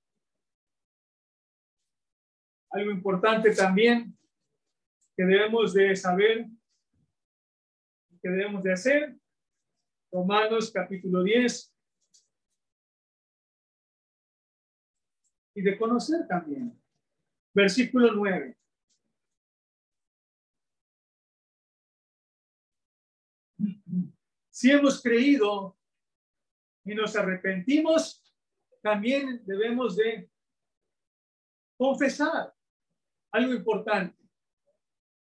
[2.72, 4.18] algo importante también
[5.16, 6.48] que debemos de saber,
[8.22, 9.16] que debemos de hacer.
[10.12, 11.74] Romanos capítulo 10.
[15.56, 16.82] Y de conocer también.
[17.54, 18.58] Versículo 9.
[24.62, 25.76] Si hemos creído
[26.86, 28.24] y nos arrepentimos,
[28.84, 30.30] también debemos de
[31.76, 32.54] confesar
[33.32, 34.16] algo importante,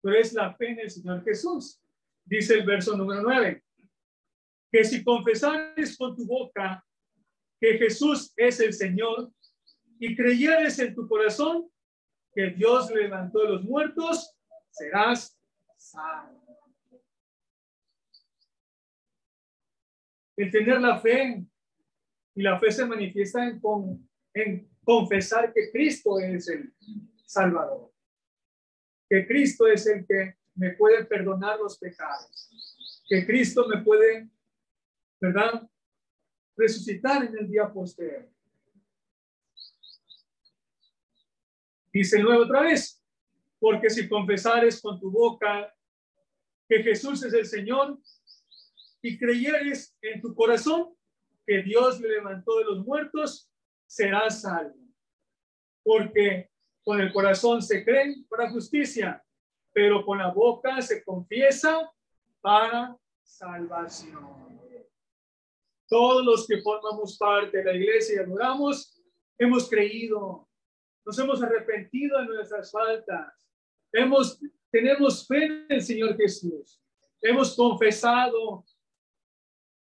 [0.02, 1.82] pero es la fe en el Señor Jesús.
[2.26, 3.64] Dice el verso número 9,
[4.70, 6.86] que si confesares con tu boca
[7.62, 9.32] que Jesús es el Señor
[10.00, 11.72] y creyeres en tu corazón
[12.36, 14.36] que Dios levantó de los muertos,
[14.70, 15.40] serás
[15.78, 16.43] salvo.
[20.36, 21.46] El tener la fe
[22.36, 23.62] y la fe se manifiesta en,
[24.34, 26.74] en confesar que Cristo es el
[27.26, 27.92] Salvador,
[29.10, 34.30] que Cristo es el que me puede perdonar los pecados, que Cristo me puede,
[35.20, 35.70] ¿verdad?
[36.56, 38.30] Resucitar en el día posterior.
[41.92, 43.04] Dice luego otra vez,
[43.60, 45.74] porque si confesares con tu boca
[46.68, 48.00] que Jesús es el Señor
[49.04, 50.96] y creyeres en tu corazón
[51.46, 53.52] que Dios le levantó de los muertos,
[53.86, 54.80] serás salvo.
[55.84, 56.50] Porque
[56.84, 59.22] con el corazón se cree para justicia,
[59.74, 61.92] pero con la boca se confiesa
[62.40, 64.62] para salvación.
[65.90, 69.02] Todos los que formamos parte de la iglesia y adoramos,
[69.38, 70.48] hemos creído,
[71.06, 73.50] nos hemos arrepentido de nuestras faltas,
[73.92, 74.40] hemos,
[74.72, 76.82] tenemos fe en el Señor Jesús,
[77.22, 78.64] hemos confesado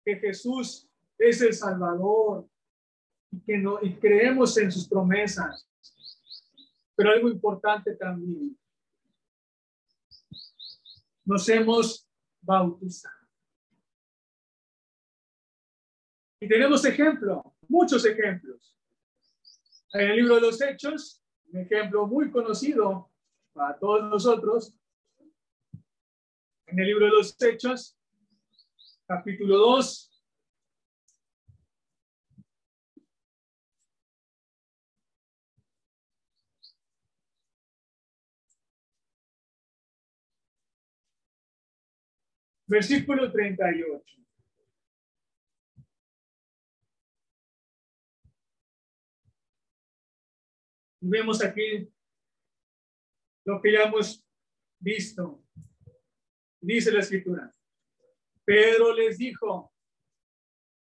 [0.03, 2.47] que Jesús es el Salvador
[3.31, 5.67] y que no, y creemos en sus promesas.
[6.95, 8.57] Pero algo importante también,
[11.23, 12.07] nos hemos
[12.41, 13.15] bautizado.
[16.39, 18.75] Y tenemos ejemplos, muchos ejemplos.
[19.93, 23.11] En el libro de los Hechos, un ejemplo muy conocido
[23.53, 24.73] para todos nosotros,
[26.65, 27.97] en el libro de los Hechos,
[29.11, 30.07] capítulo 2,
[42.67, 44.01] Versículo 38.
[51.01, 51.91] Vemos aquí
[53.43, 54.25] lo que ya hemos
[54.79, 55.43] visto.
[56.61, 57.53] Dice la escritura.
[58.51, 59.71] Pedro les dijo,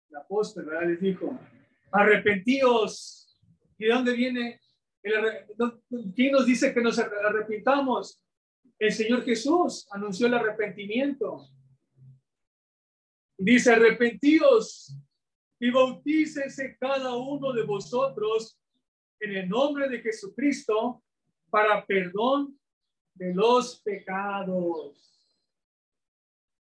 [0.09, 1.39] el apóstol les dijo,
[1.93, 3.39] arrepentíos.
[3.78, 4.59] ¿Y de dónde viene?
[5.01, 5.47] El,
[6.14, 8.22] ¿Quién nos dice que nos arrepintamos?
[8.78, 11.47] El Señor Jesús anunció el arrepentimiento.
[13.38, 14.97] Dice, arrepentíos
[15.57, 18.59] y bautícese cada uno de vosotros
[19.22, 21.01] en el nombre de Jesucristo
[21.49, 22.59] para perdón
[23.14, 25.12] de los pecados.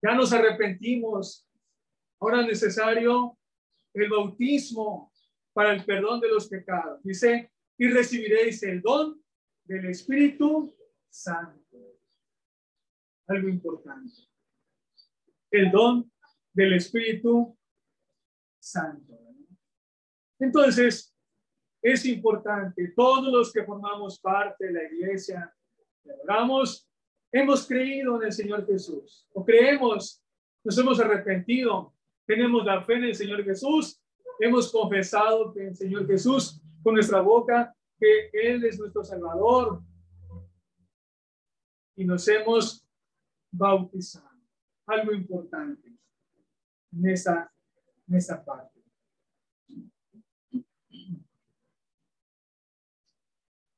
[0.02, 1.48] Ya nos arrepentimos.
[2.20, 3.38] Ahora es necesario
[3.94, 5.12] el bautismo
[5.54, 7.02] para el perdón de los pecados.
[7.04, 9.22] Dice, y recibiréis el don
[9.66, 10.76] del Espíritu
[11.10, 11.78] Santo.
[13.28, 14.22] Algo importante.
[15.52, 16.12] El don
[16.54, 17.58] del Espíritu
[18.60, 19.20] Santo.
[20.40, 21.16] Entonces,
[21.82, 25.56] es importante, todos los que formamos parte de la iglesia,
[26.24, 26.90] oramos,
[27.32, 30.22] hemos creído en el Señor Jesús, o creemos,
[30.64, 31.94] nos hemos arrepentido,
[32.26, 34.02] tenemos la fe en el Señor Jesús,
[34.40, 39.82] hemos confesado que el Señor Jesús con nuestra boca, que Él es nuestro Salvador,
[41.96, 42.88] y nos hemos
[43.52, 44.28] bautizado.
[44.86, 45.92] Algo importante
[46.94, 47.52] en esa,
[48.08, 48.80] en esa parte.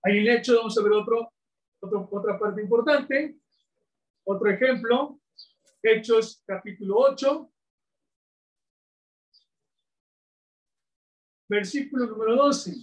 [0.03, 1.33] Ahí en hecho vamos a ver otro,
[1.79, 3.37] otro, otra parte importante.
[4.25, 5.19] Otro ejemplo,
[5.81, 7.51] Hechos capítulo 8,
[11.47, 12.73] versículo número 12.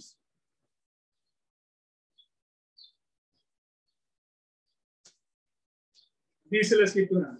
[6.49, 7.37] Dice la escritura,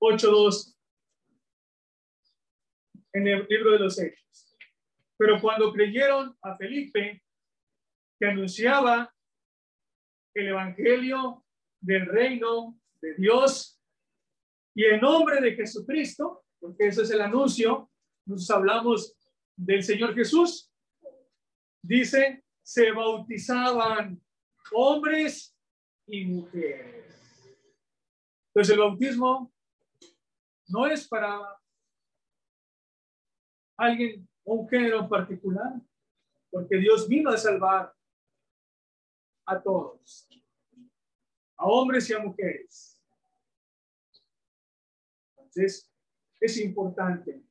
[0.00, 0.74] 8.2
[3.12, 4.56] en el libro de los Hechos.
[5.16, 7.22] Pero cuando creyeron a Felipe,
[8.18, 9.14] que anunciaba
[10.40, 11.44] el Evangelio
[11.80, 13.80] del reino de Dios
[14.74, 17.90] y en nombre de Jesucristo, porque ese es el anuncio,
[18.26, 19.16] nos hablamos
[19.56, 20.72] del Señor Jesús,
[21.82, 24.20] dice, se bautizaban
[24.72, 25.56] hombres
[26.06, 27.06] y mujeres.
[28.48, 29.52] Entonces el bautismo
[30.68, 31.40] no es para
[33.76, 35.72] alguien o un género particular,
[36.50, 37.92] porque Dios vino a salvar
[39.48, 40.28] a todos,
[41.56, 43.02] a hombres y a mujeres.
[45.30, 45.90] Entonces,
[46.38, 47.42] es importante.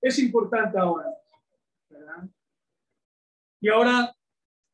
[0.00, 1.10] Es importante ahora.
[3.60, 4.14] Y ahora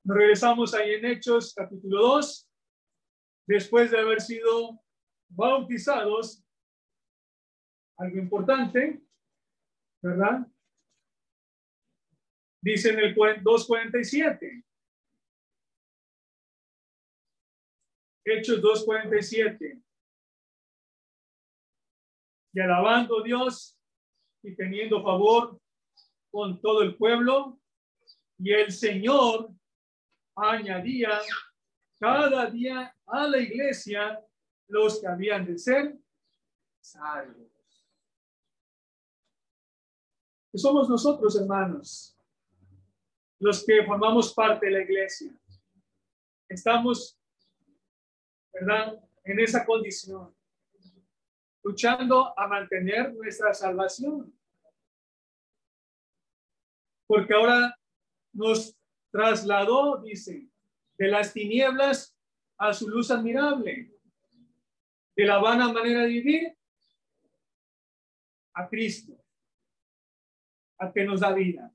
[0.03, 2.51] nos regresamos ahí en Hechos capítulo 2,
[3.47, 4.83] después de haber sido
[5.29, 6.45] bautizados,
[7.99, 9.01] algo importante,
[10.03, 10.45] ¿verdad?
[12.61, 14.65] Dice en el 2.47.
[18.25, 19.83] Hechos 2.47.
[22.53, 23.79] Y alabando a Dios
[24.43, 25.61] y teniendo favor
[26.31, 27.61] con todo el pueblo,
[28.39, 29.51] y el Señor
[30.35, 31.21] añadía
[31.99, 34.25] cada día a la iglesia
[34.69, 35.99] los que habían de ser
[36.81, 37.51] salvos.
[40.55, 42.17] somos nosotros, hermanos,
[43.39, 45.33] los que formamos parte de la iglesia.
[46.49, 47.20] Estamos,
[48.53, 49.03] ¿verdad?
[49.25, 50.35] En esa condición,
[51.63, 54.33] luchando a mantener nuestra salvación.
[57.07, 57.77] Porque ahora
[58.33, 58.77] nos
[59.11, 60.49] trasladó, dice,
[60.97, 62.17] de las tinieblas
[62.59, 63.91] a su luz admirable,
[65.17, 66.57] de la vana manera de vivir
[68.55, 69.13] a Cristo,
[70.79, 71.75] a que nos da vida.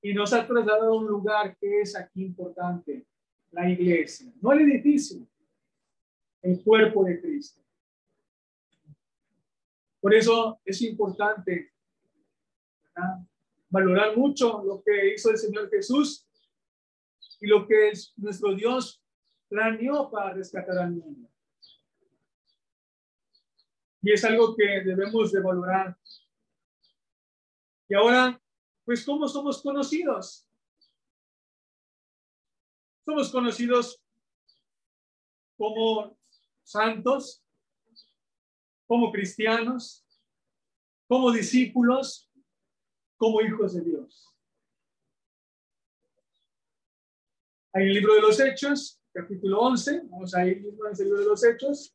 [0.00, 3.06] Y nos ha trasladado a un lugar que es aquí importante,
[3.50, 5.26] la iglesia, no el edificio,
[6.42, 7.60] el cuerpo de Cristo.
[10.00, 11.72] Por eso es importante
[13.68, 16.26] valorar mucho lo que hizo el Señor Jesús
[17.40, 19.02] y lo que es nuestro Dios
[19.48, 21.28] planeó para rescatar al mundo.
[24.02, 25.98] Y es algo que debemos de valorar.
[27.88, 28.40] Y ahora,
[28.84, 30.48] pues, ¿cómo somos conocidos?
[33.04, 34.00] Somos conocidos
[35.56, 36.16] como
[36.66, 37.44] santos,
[38.86, 40.04] como cristianos,
[41.06, 42.28] como discípulos,
[43.16, 44.34] como hijos de Dios.
[47.72, 51.26] En el libro de los Hechos, capítulo 11, vamos a ir mismo el libro de
[51.26, 51.94] los Hechos.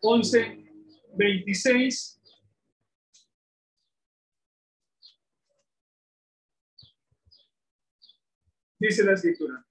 [0.00, 0.70] 11,
[1.16, 2.20] 26.
[8.78, 9.65] Dice la escritura.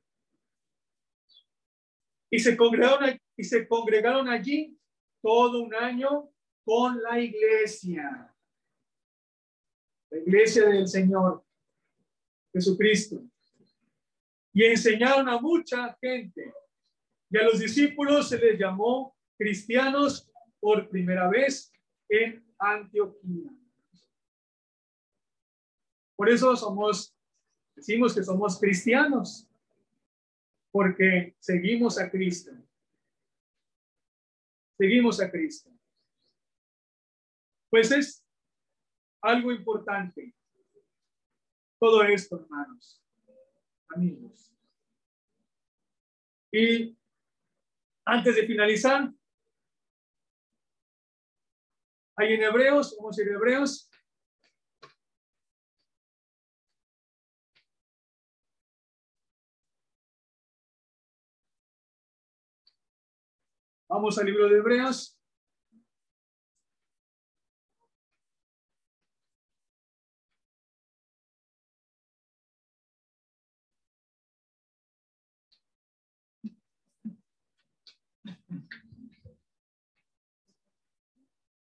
[2.30, 4.78] Y se congregaron, y se congregaron allí
[5.21, 6.30] todo un año
[6.63, 8.34] con la iglesia.
[10.09, 11.43] La iglesia del Señor
[12.53, 13.23] Jesucristo.
[14.53, 16.53] Y enseñaron a mucha gente.
[17.30, 21.71] Y a los discípulos se les llamó cristianos por primera vez
[22.07, 23.51] en Antioquía.
[26.15, 27.13] Por eso somos,
[27.76, 29.49] decimos que somos cristianos,
[30.76, 32.51] porque seguimos a Cristo.
[34.78, 35.71] Seguimos a Cristo.
[37.69, 38.28] Pues es
[39.21, 40.36] algo importante.
[41.80, 43.01] Todo esto, hermanos,
[43.88, 44.53] amigos.
[46.51, 46.93] Y
[48.03, 49.13] antes de finalizar,
[52.17, 53.89] hay en Hebreos, vamos a ir Hebreos.
[63.88, 65.18] Vamos al libro de Hebreos.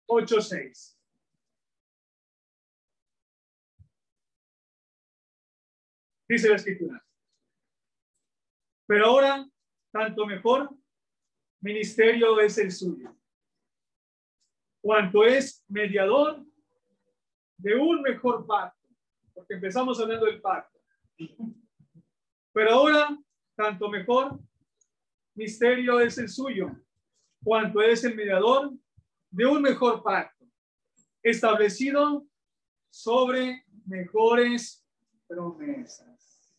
[0.07, 0.99] Ocho seis.
[6.29, 7.05] Dice la escritura.
[8.87, 9.47] Pero ahora,
[9.93, 10.71] tanto mejor,
[11.65, 13.17] ministerio es el suyo.
[14.83, 16.45] Cuanto es mediador
[17.57, 18.87] de un mejor pacto,
[19.33, 20.79] porque empezamos hablando del pacto.
[22.53, 23.19] Pero ahora,
[23.57, 24.39] tanto mejor,
[25.35, 26.71] misterio es el suyo,
[27.43, 28.71] cuanto es el mediador
[29.31, 30.45] de un mejor pacto,
[31.23, 32.27] establecido
[32.91, 34.87] sobre mejores
[35.27, 36.53] promesas.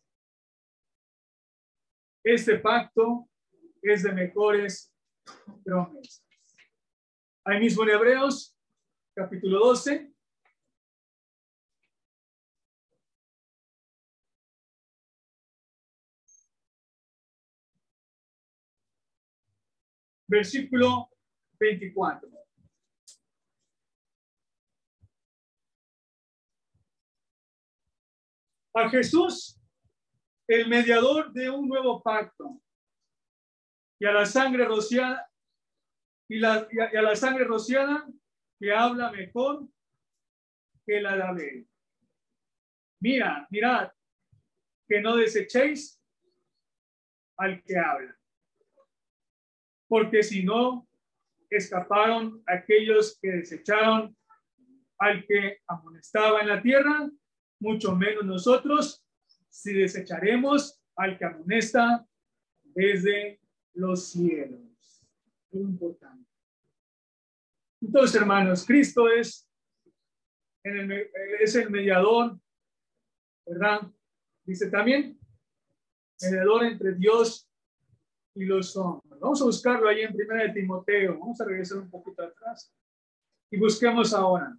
[2.24, 3.30] Este pacto
[3.84, 4.95] es de mejores
[5.64, 6.24] promesas.
[7.44, 8.56] Ahí mismo en Hebreos,
[9.16, 10.16] capítulo 12,
[20.28, 21.10] versículo
[21.60, 22.30] 24.
[28.78, 29.58] A Jesús,
[30.48, 32.62] el mediador de un nuevo pacto,
[34.00, 35.30] y a la sangre rociada,
[36.28, 38.08] y, la, a, la sangre rociada
[38.60, 39.68] que habla mejor
[40.86, 41.68] que la de Abel.
[43.00, 43.92] Mira, mirad,
[44.88, 46.00] que no desechéis
[47.38, 48.16] al que habla
[49.88, 50.88] porque si no,
[51.50, 54.16] escaparon aquellos que desecharon
[54.98, 57.10] al que amonestaba en la tierra,
[57.60, 59.06] mucho menos nosotros,
[59.50, 62.06] si desecharemos al que amonesta
[62.64, 63.40] desde
[63.76, 65.06] los cielos.
[65.52, 66.30] Muy importante.
[67.82, 69.48] Entonces, hermanos, Cristo es,
[70.64, 72.40] es el mediador,
[73.46, 73.82] ¿verdad?
[74.44, 75.20] Dice también,
[76.22, 77.50] mediador entre Dios
[78.34, 79.20] y los hombres.
[79.20, 81.20] Vamos a buscarlo ahí en Primera de Timoteo.
[81.20, 82.74] Vamos a regresar un poquito atrás
[83.52, 84.58] y busquemos ahora.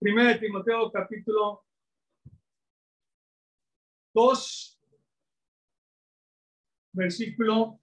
[0.00, 1.62] Primera de Timoteo capítulo
[4.14, 4.80] 2,
[6.94, 7.78] versículo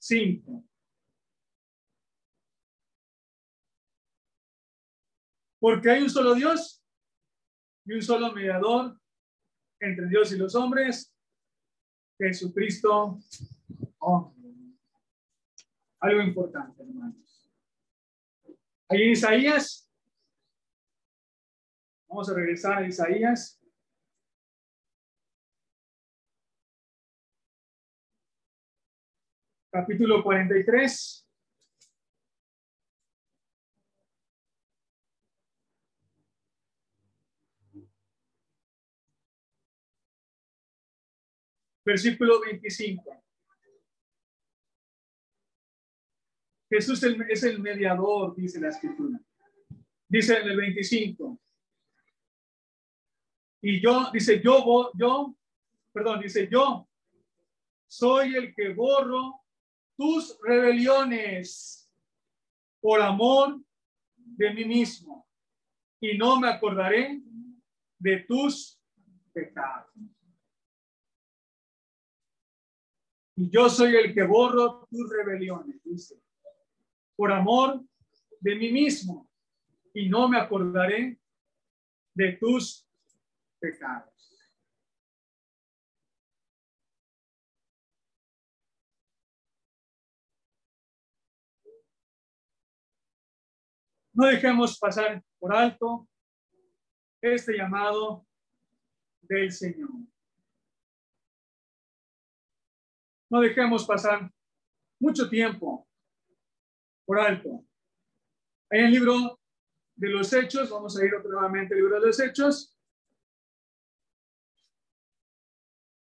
[0.00, 0.64] 5.
[5.60, 6.84] Porque hay un solo Dios
[7.86, 9.00] y un solo mediador
[9.80, 11.10] entre Dios y los hombres,
[12.18, 13.18] Jesucristo,
[16.00, 17.50] algo importante, hermanos.
[18.88, 19.88] Ahí en Isaías,
[22.08, 23.60] vamos a regresar a Isaías.
[29.70, 31.28] Capítulo 43.
[41.84, 43.19] Versículo 25.
[46.70, 49.20] Jesús es el mediador, dice la escritura.
[50.08, 51.40] Dice en el 25.
[53.62, 55.34] Y yo, dice, yo, yo,
[55.92, 56.88] perdón, dice, yo
[57.88, 59.40] soy el que borro
[59.96, 61.90] tus rebeliones
[62.80, 63.60] por amor
[64.16, 65.28] de mí mismo
[66.00, 67.20] y no me acordaré
[67.98, 68.80] de tus
[69.32, 69.92] pecados.
[73.36, 76.20] Y yo soy el que borro tus rebeliones, dice
[77.20, 77.84] por amor
[78.40, 79.28] de mí mismo
[79.92, 81.20] y no me acordaré
[82.14, 82.88] de tus
[83.60, 84.08] pecados.
[94.14, 96.08] No dejemos pasar por alto
[97.20, 98.26] este llamado
[99.20, 99.90] del Señor.
[103.28, 104.32] No dejemos pasar
[104.98, 105.86] mucho tiempo
[107.10, 107.66] por alto.
[108.70, 109.40] En el libro
[109.96, 112.78] de los Hechos, vamos a ir nuevamente al libro de los Hechos,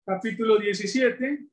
[0.06, 1.48] capítulo 17.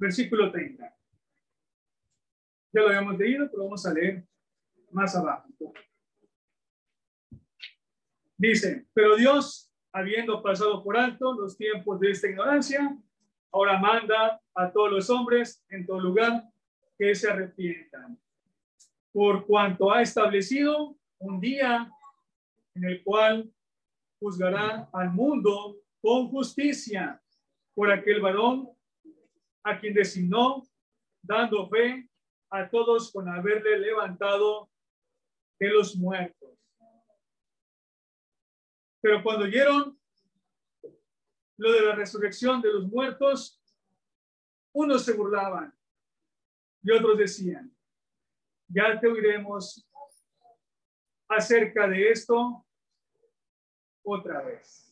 [0.00, 0.96] Versículo 30.
[2.72, 4.26] Ya lo habíamos leído, pero vamos a leer
[4.90, 5.48] más abajo.
[8.36, 12.96] Dice, pero Dios, habiendo pasado por alto los tiempos de esta ignorancia,
[13.52, 16.44] ahora manda a todos los hombres en todo lugar
[16.96, 18.18] que se arrepientan,
[19.12, 21.90] por cuanto ha establecido un día
[22.74, 23.52] en el cual
[24.18, 27.22] juzgará al mundo con justicia
[27.74, 28.70] por aquel varón
[29.62, 30.66] a quien designó,
[31.22, 32.08] dando fe
[32.50, 34.70] a todos con haberle levantado
[35.58, 36.58] de los muertos.
[39.00, 39.98] Pero cuando oyeron
[41.56, 43.60] lo de la resurrección de los muertos,
[44.72, 45.74] unos se burlaban
[46.82, 47.74] y otros decían,
[48.68, 49.86] ya te oiremos
[51.28, 52.66] acerca de esto
[54.02, 54.89] otra vez.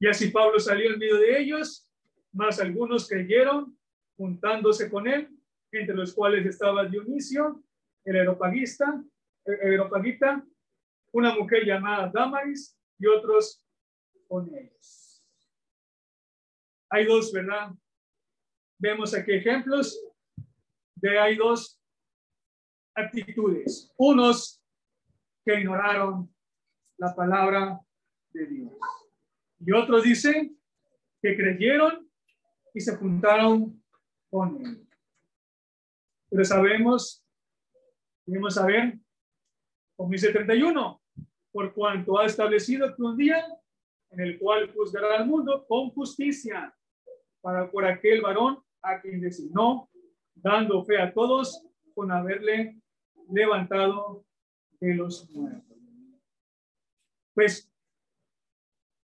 [0.00, 1.88] Y así Pablo salió en medio de ellos,
[2.32, 3.78] más algunos creyeron,
[4.16, 5.28] juntándose con él,
[5.72, 7.62] entre los cuales estaba Dionisio,
[8.04, 9.04] el aeropagista,
[9.44, 10.44] el aeropagita,
[11.12, 13.62] una mujer llamada Damaris y otros
[14.26, 15.22] con ellos.
[16.88, 17.70] Hay dos, ¿verdad?
[18.78, 20.02] Vemos aquí ejemplos
[20.96, 21.78] de hay dos
[22.94, 23.92] actitudes.
[23.98, 24.62] Unos
[25.44, 26.34] que ignoraron
[26.96, 27.80] la palabra
[28.32, 28.99] de Dios.
[29.60, 30.58] Y otros dicen
[31.22, 32.08] que creyeron
[32.72, 33.82] y se juntaron
[34.30, 34.88] con él.
[36.30, 37.24] Pero sabemos,
[38.24, 38.98] debemos saber,
[39.96, 41.02] como dice 31,
[41.52, 43.44] por cuanto ha establecido que un día
[44.10, 46.74] en el cual juzgará al mundo con justicia
[47.40, 49.90] para por aquel varón a quien designó,
[50.34, 52.80] dando fe a todos con haberle
[53.30, 54.24] levantado
[54.80, 55.76] de los muertos.
[57.34, 57.69] Pues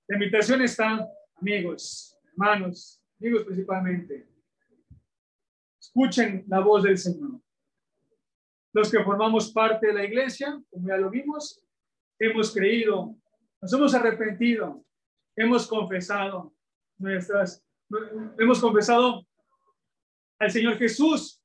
[0.07, 4.27] la invitación está, amigos, hermanos, amigos principalmente,
[5.79, 7.39] escuchen la voz del Señor.
[8.73, 11.63] Los que formamos parte de la iglesia, como ya lo vimos,
[12.19, 13.15] hemos creído,
[13.61, 14.83] nos hemos arrepentido,
[15.35, 16.53] hemos confesado
[16.97, 17.63] nuestras,
[18.37, 19.25] hemos confesado
[20.39, 21.41] al Señor Jesús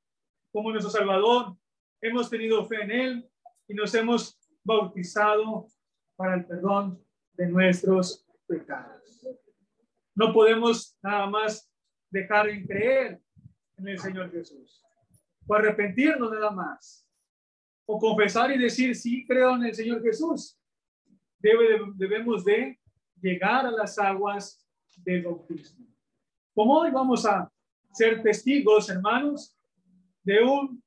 [0.50, 1.56] como nuestro Salvador,
[2.00, 3.30] hemos tenido fe en Él
[3.68, 5.68] y nos hemos bautizado
[6.16, 7.00] para el perdón
[7.34, 9.24] de nuestros pecados.
[10.14, 11.70] No podemos nada más
[12.10, 13.22] dejar de creer
[13.76, 14.82] en el Señor Jesús
[15.46, 17.06] o arrepentirnos nada más
[17.86, 20.58] o confesar y decir sí creo en el Señor Jesús.
[21.38, 22.78] Debe, debemos de
[23.20, 24.66] llegar a las aguas
[24.96, 25.86] del bautismo.
[26.54, 27.50] Como hoy vamos a
[27.92, 29.56] ser testigos, hermanos,
[30.22, 30.82] de un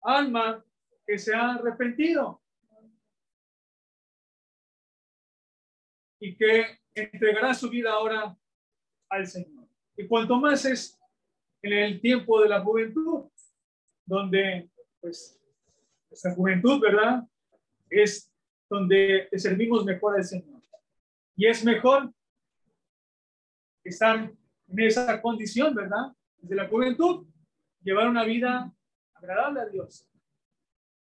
[0.00, 0.64] alma
[1.06, 2.42] que se ha arrepentido
[6.18, 8.36] y que entregará su vida ahora
[9.08, 9.68] al Señor.
[9.96, 10.98] Y cuanto más es
[11.62, 13.24] en el tiempo de la juventud,
[14.04, 14.70] donde
[15.00, 15.38] pues
[16.10, 17.22] esa juventud, ¿verdad?
[17.88, 18.30] Es
[18.68, 20.60] donde servimos mejor al Señor.
[21.36, 22.12] Y es mejor
[23.84, 24.32] estar
[24.68, 26.12] en esa condición, ¿verdad?
[26.38, 27.26] Desde la juventud,
[27.82, 28.72] llevar una vida
[29.14, 30.06] agradable a Dios.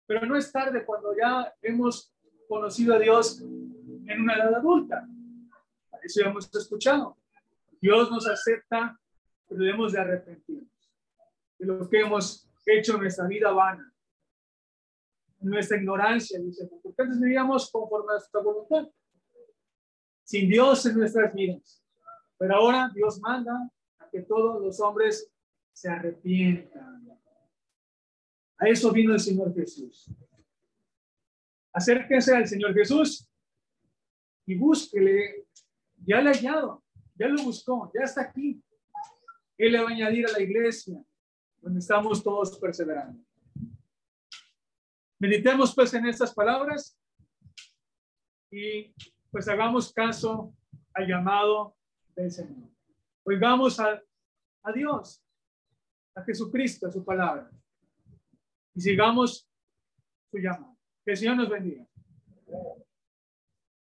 [0.07, 2.13] Pero no es tarde cuando ya hemos
[2.49, 5.07] conocido a Dios en una edad adulta.
[6.03, 7.17] Eso ya hemos escuchado.
[7.81, 8.99] Dios nos acepta,
[9.49, 10.71] pero debemos de arrepentirnos
[11.59, 13.93] de lo que hemos hecho en nuestra vida vana,
[15.41, 18.89] nuestra ignorancia, dice, porque antes vivíamos conforme a nuestra voluntad
[20.25, 21.85] sin Dios en nuestras vidas.
[22.39, 25.31] Pero ahora Dios manda a que todos los hombres
[25.73, 27.19] se arrepientan.
[28.59, 30.09] A eso vino el Señor Jesús.
[31.73, 33.29] Acérquese al Señor Jesús
[34.47, 35.47] y búsquele.
[36.07, 36.83] Ya le ha hallado,
[37.15, 38.63] ya lo buscó, ya está aquí.
[39.59, 41.03] Él le va a añadir a la iglesia,
[41.61, 43.23] donde estamos todos perseverando.
[45.19, 46.99] Meditemos pues en estas palabras
[48.51, 48.95] y
[49.31, 50.55] pues hagamos caso
[50.95, 51.77] al llamado
[52.17, 52.71] del Señor.
[53.25, 54.03] Oigamos a,
[54.63, 55.23] a Dios,
[56.15, 57.51] a Jesucristo, a su palabra,
[58.75, 59.47] y sigamos
[60.31, 60.77] su llamado.
[61.05, 61.87] Que el Señor nos bendiga.